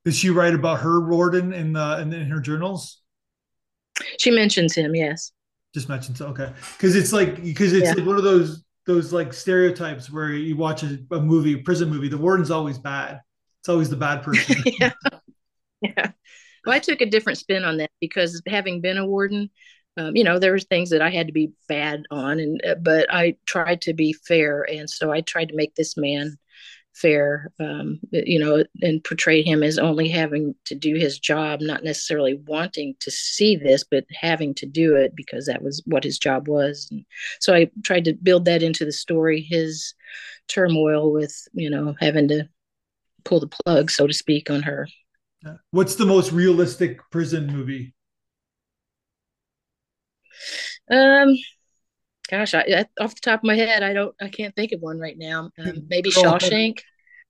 Did 0.05 0.15
she 0.15 0.31
write 0.31 0.55
about 0.55 0.81
her 0.81 1.07
warden 1.07 1.53
in 1.53 1.77
uh, 1.77 1.99
in, 1.99 2.13
in 2.13 2.29
her 2.31 2.41
journals? 2.41 3.01
She 4.19 4.31
mentions 4.31 4.75
him, 4.75 4.95
yes. 4.95 5.33
Just 5.75 5.89
mentions 5.89 6.21
okay, 6.21 6.51
because 6.77 6.97
it's 6.97 7.13
like 7.13 7.43
because 7.43 7.73
it's 7.75 7.85
yeah. 7.85 7.93
like 7.93 8.07
one 8.07 8.17
of 8.17 8.25
those 8.25 8.65
those 8.89 9.13
like 9.13 9.35
stereotypes 9.35 10.11
where 10.11 10.31
you 10.31 10.57
watch 10.57 10.83
a, 10.83 10.99
a 11.13 11.21
movie, 11.21 11.53
a 11.53 11.59
prison 11.59 11.91
movie, 11.91 12.09
the 12.09 12.17
warden's 12.17 12.51
always 12.51 12.79
bad. 12.79 13.21
It's 13.61 13.69
always 13.69 13.91
the 13.91 13.97
bad 13.97 14.23
person. 14.23 14.57
yeah. 14.81 14.93
yeah. 15.83 16.11
Well, 16.65 16.75
I 16.75 16.79
took 16.79 17.03
a 17.03 17.07
different 17.07 17.39
spin 17.39 17.65
on 17.65 17.77
that 17.77 17.91
because 18.01 18.41
having 18.49 18.81
been 18.81 18.97
a 18.97 19.07
warden, 19.07 19.51
um, 19.99 20.17
you 20.17 20.25
know 20.25 20.39
there 20.39 20.53
were 20.53 20.61
things 20.61 20.91
that 20.91 21.03
i 21.03 21.11
had 21.11 21.27
to 21.27 21.33
be 21.33 21.51
bad 21.67 22.05
on 22.11 22.39
and 22.39 22.61
uh, 22.65 22.77
but 22.77 23.13
i 23.13 23.37
tried 23.47 23.81
to 23.83 23.93
be 23.93 24.13
fair 24.13 24.63
and 24.71 24.89
so 24.89 25.11
i 25.11 25.21
tried 25.21 25.49
to 25.49 25.57
make 25.57 25.75
this 25.75 25.97
man 25.97 26.39
fair 27.01 27.53
um, 27.61 28.01
you 28.11 28.39
know 28.39 28.65
and 28.83 29.05
portrayed 29.05 29.47
him 29.47 29.63
as 29.63 29.79
only 29.79 30.09
having 30.09 30.55
to 30.65 30.75
do 30.75 30.95
his 30.97 31.19
job 31.19 31.61
not 31.61 31.85
necessarily 31.85 32.35
wanting 32.47 32.95
to 33.01 33.11
see 33.11 33.57
this 33.57 33.85
but 33.89 34.05
having 34.13 34.55
to 34.55 34.67
do 34.67 34.97
it 34.97 35.15
because 35.15 35.47
that 35.47 35.63
was 35.63 35.83
what 35.87 36.05
his 36.05 36.19
job 36.19 36.49
was. 36.49 36.89
And 36.91 37.05
so 37.41 37.55
i 37.55 37.71
tried 37.85 38.05
to 38.05 38.15
build 38.15 38.45
that 38.47 38.63
into 38.63 38.85
the 38.85 38.93
story 38.93 39.41
his 39.41 39.95
turmoil 40.49 41.13
with 41.13 41.47
you 41.53 41.71
know 41.71 41.95
having 42.01 42.29
to 42.29 42.49
pull 43.25 43.41
the 43.41 43.49
plug 43.65 43.91
so 43.91 44.07
to 44.07 44.15
speak 44.15 44.51
on 44.51 44.63
her. 44.63 44.89
What's 45.71 45.95
the 45.95 46.07
most 46.07 46.33
realistic 46.33 46.99
prison 47.11 47.47
movie? 47.47 47.95
Um, 50.91 51.37
gosh, 52.31 52.55
I, 52.55 52.87
off 53.01 53.15
the 53.15 53.21
top 53.21 53.41
of 53.41 53.45
my 53.45 53.57
head, 53.57 53.83
I 53.83 53.93
don't, 53.93 54.15
I 54.21 54.29
can't 54.29 54.55
think 54.55 54.73
of 54.73 54.81
one 54.81 54.99
right 54.99 55.17
now. 55.19 55.51
Um, 55.59 55.87
maybe 55.89 56.11
Shawshank. 56.11 56.81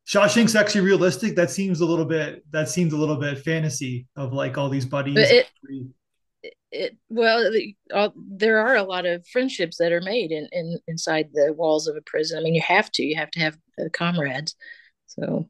Shawshank's 0.07 0.55
actually 0.55 0.83
realistic. 0.83 1.37
That 1.37 1.51
seems 1.51 1.81
a 1.81 1.87
little 1.87 2.05
bit. 2.05 2.43
That 2.51 2.69
seems 2.69 2.93
a 2.93 2.97
little 2.97 3.17
bit 3.17 3.39
fantasy 3.41 4.07
of 4.17 4.33
like 4.33 4.57
all 4.57 4.69
these 4.69 4.87
buddies. 4.87 5.17
It, 5.19 5.47
it, 6.71 6.97
well, 7.09 7.51
all, 7.95 8.13
there 8.17 8.59
are 8.59 8.77
a 8.77 8.83
lot 8.83 9.07
of 9.07 9.27
friendships 9.29 9.79
that 9.79 9.93
are 9.93 10.01
made 10.01 10.33
in, 10.33 10.49
in 10.53 10.79
inside 10.87 11.29
the 11.33 11.53
walls 11.53 11.89
of 11.89 11.97
a 11.97 12.03
prison. 12.03 12.39
I 12.39 12.43
mean, 12.43 12.55
you 12.55 12.63
have 12.63 12.91
to. 12.93 13.03
You 13.03 13.17
have 13.17 13.31
to 13.33 13.41
have 13.41 13.59
uh, 13.79 13.89
comrades. 13.93 14.55
So, 15.07 15.49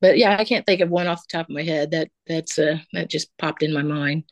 but 0.00 0.18
yeah, 0.18 0.36
I 0.38 0.44
can't 0.44 0.66
think 0.66 0.80
of 0.80 0.90
one 0.90 1.06
off 1.06 1.22
the 1.28 1.38
top 1.38 1.48
of 1.48 1.54
my 1.54 1.62
head. 1.62 1.92
That 1.92 2.08
that's 2.26 2.58
uh, 2.58 2.78
that 2.92 3.10
just 3.10 3.36
popped 3.38 3.62
in 3.62 3.72
my 3.72 3.82
mind. 3.82 4.24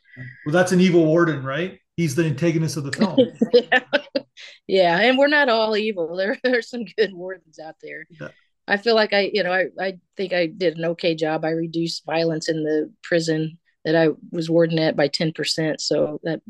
Well, 0.45 0.53
that's 0.53 0.71
an 0.71 0.81
evil 0.81 1.05
warden, 1.05 1.43
right? 1.43 1.79
He's 1.99 2.15
the 2.15 2.23
antagonist 2.23 2.77
of 2.77 2.85
the 2.85 2.93
film. 2.93 3.17
yeah. 3.53 4.23
yeah. 4.67 4.99
and 4.99 5.17
we're 5.17 5.27
not 5.27 5.49
all 5.49 5.75
evil. 5.75 6.15
There, 6.15 6.57
are 6.57 6.61
some 6.61 6.85
good 6.97 7.13
wardens 7.13 7.59
out 7.59 7.75
there. 7.81 8.05
Yeah. 8.09 8.29
I 8.65 8.77
feel 8.77 8.95
like 8.95 9.11
I, 9.11 9.31
you 9.33 9.43
know, 9.43 9.51
I, 9.51 9.65
I 9.77 9.99
think 10.15 10.31
I 10.31 10.45
did 10.45 10.77
an 10.77 10.85
okay 10.85 11.13
job. 11.13 11.43
I 11.43 11.49
reduced 11.49 12.05
violence 12.05 12.47
in 12.47 12.63
the 12.63 12.89
prison 13.03 13.57
that 13.83 13.97
I 13.97 14.09
was 14.31 14.49
warden 14.49 14.79
at 14.79 14.95
by 14.95 15.09
10%. 15.09 15.81
So 15.81 16.21
that 16.23 16.41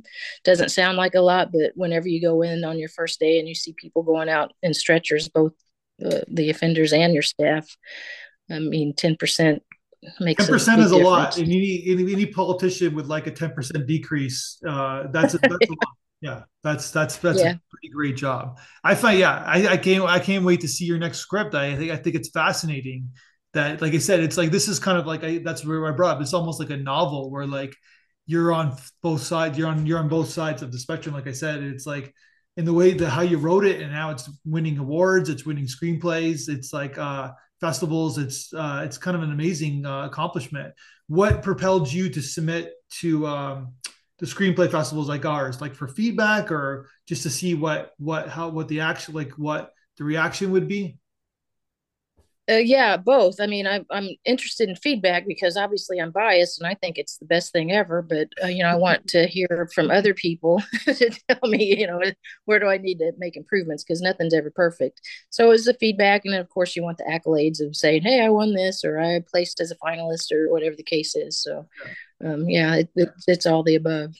doesn't 0.43 0.69
sound 0.69 0.97
like 0.97 1.15
a 1.15 1.21
lot, 1.21 1.51
but 1.51 1.71
whenever 1.73 2.07
you 2.07 2.21
go 2.21 2.43
in 2.43 2.63
on 2.63 2.77
your 2.77 2.89
first 2.89 3.19
day 3.19 3.39
and 3.39 3.47
you 3.47 3.55
see 3.55 3.73
people 3.73 4.03
going 4.03 4.29
out 4.29 4.51
in 4.61 4.75
stretchers, 4.75 5.29
both 5.29 5.53
uh, 6.05 6.21
the 6.27 6.51
offenders 6.51 6.93
and 6.93 7.11
your 7.11 7.23
staff, 7.23 7.75
I 8.51 8.59
mean, 8.59 8.93
10% 8.93 9.61
makes 10.19 10.45
ten 10.45 10.53
percent 10.53 10.81
is 10.81 10.91
a 10.91 10.97
lot, 10.97 11.37
and 11.37 11.47
need 11.47 11.87
any, 11.87 12.11
any 12.13 12.25
politician 12.25 12.95
with 12.95 13.07
like 13.07 13.27
a 13.27 13.31
ten 13.31 13.51
percent 13.51 13.87
decrease. 13.87 14.61
Uh, 14.67 15.07
that's 15.11 15.33
a, 15.33 15.37
that's 15.37 15.53
a 15.53 15.71
lot. 15.71 15.79
Yeah, 16.21 16.41
that's 16.63 16.91
that's 16.91 17.15
that's 17.15 17.39
yeah. 17.39 17.51
a 17.51 17.59
pretty 17.71 17.93
great 17.93 18.17
job. 18.17 18.59
I 18.83 18.93
find 18.93 19.17
yeah, 19.17 19.41
I, 19.47 19.69
I 19.69 19.77
can't 19.77 20.03
I 20.03 20.19
can't 20.19 20.43
wait 20.43 20.59
to 20.61 20.67
see 20.67 20.83
your 20.83 20.97
next 20.97 21.19
script. 21.19 21.55
I 21.55 21.77
think 21.77 21.91
I 21.91 21.95
think 21.95 22.17
it's 22.17 22.29
fascinating 22.29 23.11
that 23.53 23.81
like 23.81 23.93
I 23.93 23.99
said, 23.99 24.19
it's 24.19 24.37
like 24.37 24.51
this 24.51 24.67
is 24.67 24.79
kind 24.79 24.97
of 24.97 25.07
like 25.07 25.23
I, 25.23 25.37
that's 25.37 25.65
where 25.65 25.87
I 25.87 25.91
brought 25.91 26.17
up. 26.17 26.21
It's 26.21 26.33
almost 26.33 26.59
like 26.59 26.71
a 26.71 26.77
novel 26.77 27.31
where 27.31 27.47
like 27.47 27.73
you're 28.25 28.51
on 28.51 28.77
both 29.01 29.21
sides. 29.21 29.57
You're 29.57 29.69
on 29.69 29.85
you're 29.85 29.99
on 29.99 30.09
both 30.09 30.29
sides 30.29 30.61
of 30.61 30.71
the 30.71 30.79
spectrum. 30.79 31.15
Like 31.15 31.27
I 31.27 31.31
said, 31.31 31.63
it's 31.63 31.85
like 31.85 32.13
in 32.57 32.65
the 32.65 32.73
way 32.73 32.93
that 32.93 33.09
how 33.09 33.21
you 33.21 33.37
wrote 33.37 33.65
it 33.65 33.81
and 33.81 33.93
how 33.93 34.11
it's 34.11 34.29
winning 34.45 34.77
awards, 34.77 35.29
it's 35.29 35.45
winning 35.45 35.67
screenplays. 35.67 36.49
It's 36.49 36.73
like 36.73 36.97
uh 36.97 37.31
festivals. 37.59 38.17
It's 38.17 38.53
uh, 38.53 38.81
it's 38.85 38.97
kind 38.97 39.15
of 39.15 39.23
an 39.23 39.31
amazing 39.31 39.85
uh, 39.85 40.05
accomplishment. 40.05 40.73
What 41.07 41.41
propelled 41.41 41.91
you 41.91 42.09
to 42.09 42.21
submit 42.21 42.73
to 43.01 43.27
um, 43.27 43.73
the 44.19 44.25
screenplay 44.25 44.69
festivals 44.69 45.07
like 45.07 45.25
ours, 45.25 45.61
like 45.61 45.75
for 45.75 45.87
feedback 45.87 46.51
or 46.51 46.89
just 47.07 47.23
to 47.23 47.29
see 47.29 47.53
what 47.53 47.91
what 47.97 48.29
how 48.29 48.49
what 48.49 48.67
the 48.67 48.81
action 48.81 49.13
like 49.13 49.31
what 49.31 49.71
the 49.97 50.03
reaction 50.03 50.51
would 50.51 50.67
be? 50.67 50.97
Uh, 52.49 52.55
yeah, 52.55 52.97
both. 52.97 53.39
I 53.39 53.45
mean, 53.45 53.67
I, 53.67 53.85
I'm 53.91 54.09
interested 54.25 54.69
in 54.69 54.75
feedback 54.75 55.27
because 55.27 55.55
obviously 55.55 55.99
I'm 55.99 56.11
biased 56.11 56.59
and 56.59 56.67
I 56.67 56.73
think 56.73 56.97
it's 56.97 57.17
the 57.17 57.25
best 57.25 57.51
thing 57.51 57.71
ever. 57.71 58.01
But 58.01 58.29
uh, 58.43 58.47
you 58.47 58.63
know, 58.63 58.69
I 58.69 58.75
want 58.75 59.07
to 59.09 59.27
hear 59.27 59.69
from 59.75 59.91
other 59.91 60.15
people 60.15 60.63
to 60.85 61.11
tell 61.27 61.49
me, 61.49 61.77
you 61.77 61.85
know, 61.85 62.01
where 62.45 62.59
do 62.59 62.67
I 62.67 62.77
need 62.77 62.97
to 62.99 63.11
make 63.19 63.37
improvements 63.37 63.83
because 63.83 64.01
nothing's 64.01 64.33
ever 64.33 64.49
perfect. 64.49 65.01
So 65.29 65.51
it's 65.51 65.65
the 65.65 65.75
feedback, 65.75 66.25
and 66.25 66.33
then 66.33 66.41
of 66.41 66.49
course 66.49 66.75
you 66.75 66.81
want 66.81 66.97
the 66.97 67.03
accolades 67.03 67.63
of 67.63 67.75
saying, 67.75 68.01
"Hey, 68.01 68.23
I 68.23 68.29
won 68.29 68.55
this," 68.55 68.83
or 68.83 68.99
"I 68.99 69.21
placed 69.29 69.59
as 69.59 69.71
a 69.71 69.75
finalist," 69.75 70.31
or 70.31 70.49
whatever 70.51 70.75
the 70.75 70.83
case 70.83 71.15
is. 71.15 71.39
So, 71.39 71.67
um, 72.25 72.49
yeah, 72.49 72.77
it, 72.77 72.89
it, 72.95 73.09
it's 73.27 73.45
all 73.45 73.61
the 73.61 73.75
above. 73.75 74.15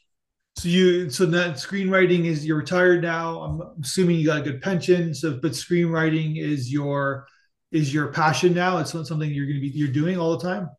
So 0.57 0.67
you, 0.67 1.09
so 1.09 1.25
that 1.27 1.55
screenwriting 1.55 2.25
is 2.25 2.45
you're 2.45 2.57
retired 2.57 3.01
now. 3.01 3.39
I'm 3.39 3.61
assuming 3.81 4.17
you 4.17 4.25
got 4.27 4.41
a 4.41 4.43
good 4.43 4.61
pension. 4.61 5.15
So, 5.15 5.39
but 5.41 5.53
screenwriting 5.53 6.37
is 6.37 6.71
your 6.71 7.25
is 7.71 7.93
your 7.93 8.07
passion 8.07 8.53
now? 8.53 8.77
It's 8.77 8.93
not 8.93 9.07
something 9.07 9.29
you're 9.29 9.45
going 9.45 9.57
to 9.57 9.61
be 9.61 9.69
you're 9.69 9.87
doing 9.87 10.17
all 10.17 10.37
the 10.37 10.43
time. 10.43 10.69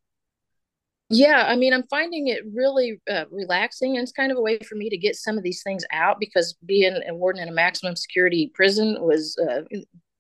Yeah, 1.13 1.45
I 1.49 1.57
mean, 1.57 1.75
I'm 1.75 1.87
finding 1.91 2.29
it 2.29 2.43
really 2.55 3.01
uh, 3.11 3.25
relaxing, 3.33 3.97
and 3.97 4.03
it's 4.03 4.13
kind 4.13 4.31
of 4.31 4.39
a 4.39 4.41
way 4.41 4.61
for 4.61 4.77
me 4.77 4.89
to 4.91 4.97
get 4.97 5.17
some 5.17 5.37
of 5.37 5.43
these 5.43 5.63
things 5.65 5.85
out 5.91 6.21
because 6.21 6.57
being 6.65 7.01
a 7.09 7.15
warden 7.15 7.43
in 7.43 7.49
a 7.49 7.53
maximum 7.53 7.97
security 7.97 8.53
prison 8.55 8.97
was 9.01 9.37
uh, 9.39 9.63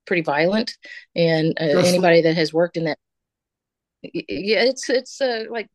pretty 0.04 0.22
violent, 0.22 0.76
and 1.14 1.56
uh, 1.60 1.78
anybody 1.78 2.22
that 2.22 2.34
has 2.34 2.52
worked 2.52 2.76
in 2.76 2.84
that, 2.84 2.98
yeah, 4.02 4.64
it's 4.64 4.90
it's 4.90 5.20
uh, 5.20 5.44
like 5.48 5.68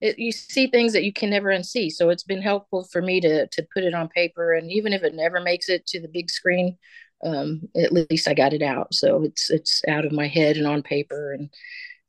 it, 0.00 0.20
you 0.20 0.30
see 0.30 0.68
things 0.68 0.92
that 0.92 1.02
you 1.02 1.12
can 1.12 1.30
never 1.30 1.48
unsee. 1.48 1.90
So 1.90 2.10
it's 2.10 2.22
been 2.22 2.42
helpful 2.42 2.86
for 2.92 3.02
me 3.02 3.20
to 3.22 3.48
to 3.48 3.66
put 3.74 3.82
it 3.82 3.92
on 3.92 4.08
paper, 4.08 4.52
and 4.52 4.70
even 4.70 4.92
if 4.92 5.02
it 5.02 5.16
never 5.16 5.40
makes 5.40 5.68
it 5.68 5.84
to 5.88 6.00
the 6.00 6.06
big 6.06 6.30
screen, 6.30 6.78
um, 7.24 7.62
at 7.76 7.92
least 7.92 8.28
I 8.28 8.34
got 8.34 8.52
it 8.52 8.62
out. 8.62 8.92
So 8.94 9.22
it's 9.22 9.50
it's 9.50 9.82
out 9.88 10.04
of 10.04 10.12
my 10.12 10.28
head 10.28 10.56
and 10.56 10.66
on 10.66 10.82
paper 10.82 11.32
and 11.32 11.50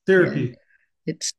therapy. 0.05 0.47
And 0.47 0.57
it's 1.05 1.33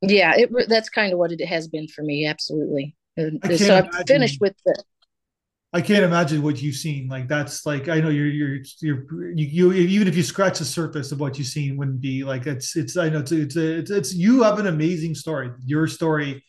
yeah, 0.00 0.34
it 0.36 0.50
that's 0.68 0.88
kind 0.88 1.12
of 1.12 1.18
what 1.18 1.32
it 1.32 1.44
has 1.44 1.68
been 1.68 1.88
for 1.88 2.02
me. 2.02 2.26
Absolutely. 2.26 2.94
And 3.16 3.40
so 3.58 3.76
I've 3.76 4.06
finished 4.06 4.40
with 4.40 4.54
the. 4.64 4.82
I 5.72 5.82
can't 5.82 6.04
imagine 6.04 6.40
what 6.40 6.62
you've 6.62 6.76
seen. 6.76 7.08
Like 7.08 7.28
that's 7.28 7.66
like 7.66 7.88
I 7.88 8.00
know 8.00 8.08
you're 8.08 8.26
you're 8.26 8.58
you're 8.80 9.32
you, 9.32 9.46
you 9.46 9.72
even 9.72 10.08
if 10.08 10.16
you 10.16 10.22
scratch 10.22 10.60
the 10.60 10.64
surface 10.64 11.12
of 11.12 11.20
what 11.20 11.36
you've 11.36 11.48
seen 11.48 11.76
wouldn't 11.76 12.00
be 12.00 12.24
like 12.24 12.46
it's 12.46 12.74
it's 12.76 12.96
I 12.96 13.08
know 13.10 13.18
it's 13.18 13.32
it's 13.32 13.56
it's, 13.56 13.90
it's 13.90 14.14
you 14.14 14.44
have 14.44 14.58
an 14.60 14.68
amazing 14.68 15.14
story. 15.14 15.50
Your 15.66 15.86
story 15.86 16.42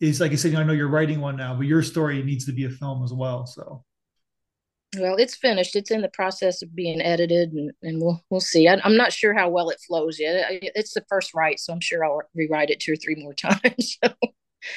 is 0.00 0.20
like 0.20 0.32
I 0.32 0.36
said. 0.36 0.54
I 0.54 0.64
know 0.64 0.72
you're 0.72 0.88
writing 0.88 1.20
one 1.20 1.36
now, 1.36 1.54
but 1.54 1.66
your 1.66 1.82
story 1.82 2.22
needs 2.22 2.46
to 2.46 2.52
be 2.52 2.64
a 2.64 2.70
film 2.70 3.04
as 3.04 3.12
well. 3.12 3.46
So 3.46 3.84
well, 4.98 5.16
it's 5.16 5.36
finished. 5.36 5.76
It's 5.76 5.90
in 5.90 6.02
the 6.02 6.08
process 6.08 6.62
of 6.62 6.74
being 6.74 7.00
edited, 7.00 7.52
and, 7.52 7.72
and 7.82 8.00
we'll 8.00 8.22
we'll 8.30 8.40
see. 8.40 8.68
I, 8.68 8.78
am 8.84 8.96
not 8.96 9.12
sure 9.12 9.34
how 9.34 9.48
well 9.48 9.70
it 9.70 9.80
flows 9.86 10.18
yet. 10.18 10.46
It's 10.50 10.94
the 10.94 11.04
first 11.08 11.34
write, 11.34 11.60
so 11.60 11.72
I'm 11.72 11.80
sure 11.80 12.04
I'll 12.04 12.22
rewrite 12.34 12.70
it 12.70 12.80
two 12.80 12.92
or 12.92 12.96
three 12.96 13.16
more 13.16 13.34
times. 13.34 13.98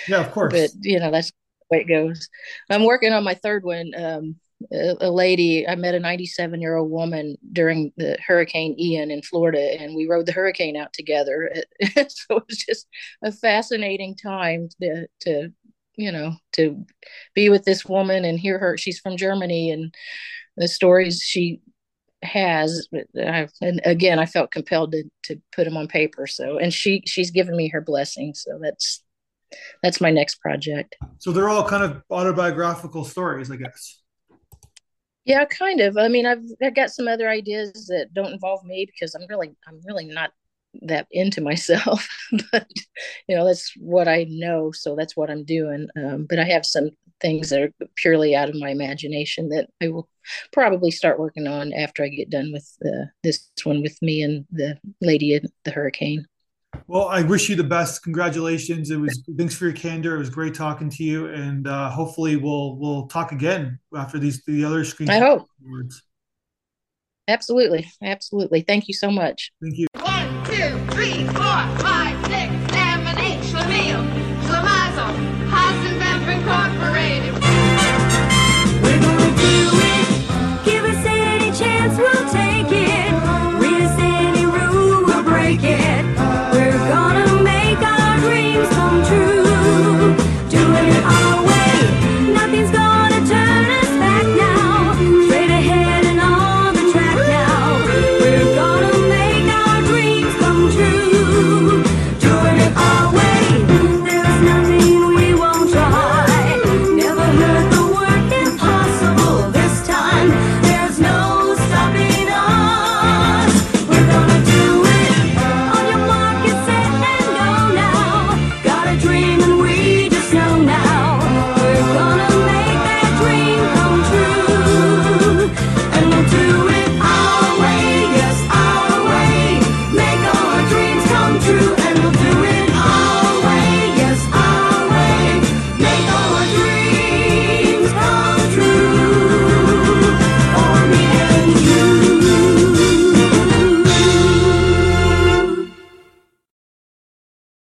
yeah, 0.08 0.20
of 0.22 0.32
course. 0.32 0.54
But 0.54 0.72
you 0.82 1.00
know, 1.00 1.12
that's 1.12 1.30
the 1.30 1.78
way 1.78 1.82
it 1.82 1.88
goes. 1.88 2.28
I'm 2.70 2.86
working 2.86 3.14
on 3.14 3.24
my 3.24 3.36
third 3.36 3.64
one. 3.64 3.92
Um, 3.96 4.36
a, 4.72 4.96
a, 5.02 5.12
lady, 5.12 5.68
I 5.68 5.76
met 5.76 5.96
a 5.96 6.00
97 6.00 6.62
year 6.62 6.76
old 6.76 6.92
woman 6.92 7.38
during 7.54 7.94
the 7.98 8.18
Hurricane 8.26 8.76
Ian 8.78 9.12
in 9.12 9.22
Florida, 9.22 9.80
and 9.80 9.96
we 9.96 10.08
rode 10.08 10.26
the 10.26 10.32
hurricane 10.32 10.76
out 10.76 10.94
together. 10.94 11.52
so 11.96 12.38
it 12.38 12.44
was 12.48 12.58
just 12.58 12.88
a 13.24 13.32
fascinating 13.32 14.16
time 14.16 14.70
to, 14.82 15.08
to, 15.22 15.50
you 16.00 16.12
know, 16.12 16.36
to 16.54 16.86
be 17.36 17.50
with 17.50 17.66
this 17.66 17.86
woman 17.86 18.24
and 18.24 18.40
hear 18.40 18.58
her. 18.58 18.78
She's 18.78 19.00
from 19.00 19.18
Germany, 19.18 19.70
and 19.72 19.94
the 20.56 20.68
stories 20.68 21.22
she 21.22 21.62
has 22.22 22.88
I, 23.18 23.48
and 23.62 23.80
again 23.86 24.20
i 24.20 24.26
felt 24.26 24.52
compelled 24.52 24.92
to 24.92 25.06
to 25.24 25.42
put 25.54 25.64
them 25.64 25.78
on 25.78 25.88
paper 25.88 26.28
so 26.28 26.58
and 26.58 26.74
she 26.74 27.02
she's 27.06 27.32
given 27.32 27.56
me 27.56 27.70
her 27.70 27.80
blessing 27.80 28.34
so 28.34 28.60
that's 28.62 29.02
that's 29.82 30.02
my 30.02 30.12
next 30.12 30.36
project 30.42 30.98
so 31.18 31.32
they're 31.32 31.48
all 31.48 31.64
kind 31.64 31.82
of 31.82 32.04
autobiographical 32.12 33.06
stories 33.06 33.50
i 33.50 33.56
guess 33.56 34.02
yeah 35.24 35.46
kind 35.46 35.80
of 35.80 35.98
i 35.98 36.10
mean 36.10 36.26
i've 36.26 36.44
i've 36.62 36.76
got 36.76 36.90
some 36.90 37.08
other 37.08 37.30
ideas 37.30 37.86
that 37.88 38.08
don't 38.14 38.34
involve 38.34 38.66
me 38.66 38.86
because 38.86 39.16
i'm 39.16 39.26
really 39.30 39.56
i'm 39.66 39.80
really 39.86 40.06
not 40.06 40.32
that 40.84 41.08
into 41.12 41.42
myself 41.42 42.08
but 42.52 42.68
you 43.28 43.36
know 43.36 43.46
that's 43.46 43.74
what 43.78 44.08
i 44.08 44.26
know 44.30 44.72
so 44.72 44.96
that's 44.96 45.16
what 45.16 45.30
i'm 45.30 45.44
doing 45.44 45.88
um, 45.98 46.26
but 46.30 46.40
i 46.40 46.44
have 46.44 46.66
some 46.66 46.90
things 47.22 47.50
that 47.50 47.62
are 47.62 47.74
purely 47.96 48.36
out 48.36 48.50
of 48.50 48.56
my 48.56 48.70
imagination 48.70 49.50
that 49.50 49.70
i 49.82 49.88
will 49.88 50.08
probably 50.54 50.92
start 50.92 51.20
working 51.20 51.48
on 51.48 51.74
after 51.74 52.04
i 52.04 52.08
get 52.08 52.30
done 52.30 52.52
with 52.54 52.72
uh, 52.86 53.06
this 53.24 53.50
one 53.64 53.82
with 53.82 54.00
me 54.02 54.22
and 54.22 54.46
the 54.52 54.78
lady 55.02 55.34
in 55.34 55.48
the 55.66 55.72
hurricane. 55.72 56.26
Well 56.88 57.08
i 57.08 57.22
wish 57.22 57.50
you 57.50 57.56
the 57.56 57.64
best. 57.64 58.04
Congratulations. 58.04 58.92
It 58.92 58.98
was 58.98 59.24
thanks 59.38 59.56
for 59.56 59.66
your 59.66 59.74
candor. 59.74 60.16
It 60.16 60.20
was 60.20 60.30
great 60.30 60.54
talking 60.54 60.90
to 60.92 61.04
you 61.04 61.28
and 61.28 61.68
uh, 61.68 61.90
hopefully 61.90 62.36
we'll 62.36 62.78
we'll 62.78 63.08
talk 63.08 63.32
again 63.32 63.80
after 63.96 64.20
these 64.20 64.44
the 64.46 64.64
other 64.64 64.84
screen 64.86 65.10
i 65.10 65.20
hope. 65.20 65.48
absolutely. 67.28 67.90
Absolutely. 68.04 68.62
Thank 68.62 68.88
you 68.88 68.94
so 68.94 69.12
much. 69.12 69.52
Thank 69.62 69.78
you 69.78 70.09
three, 71.00 71.24
four, 71.28 71.60
five, 71.80 72.09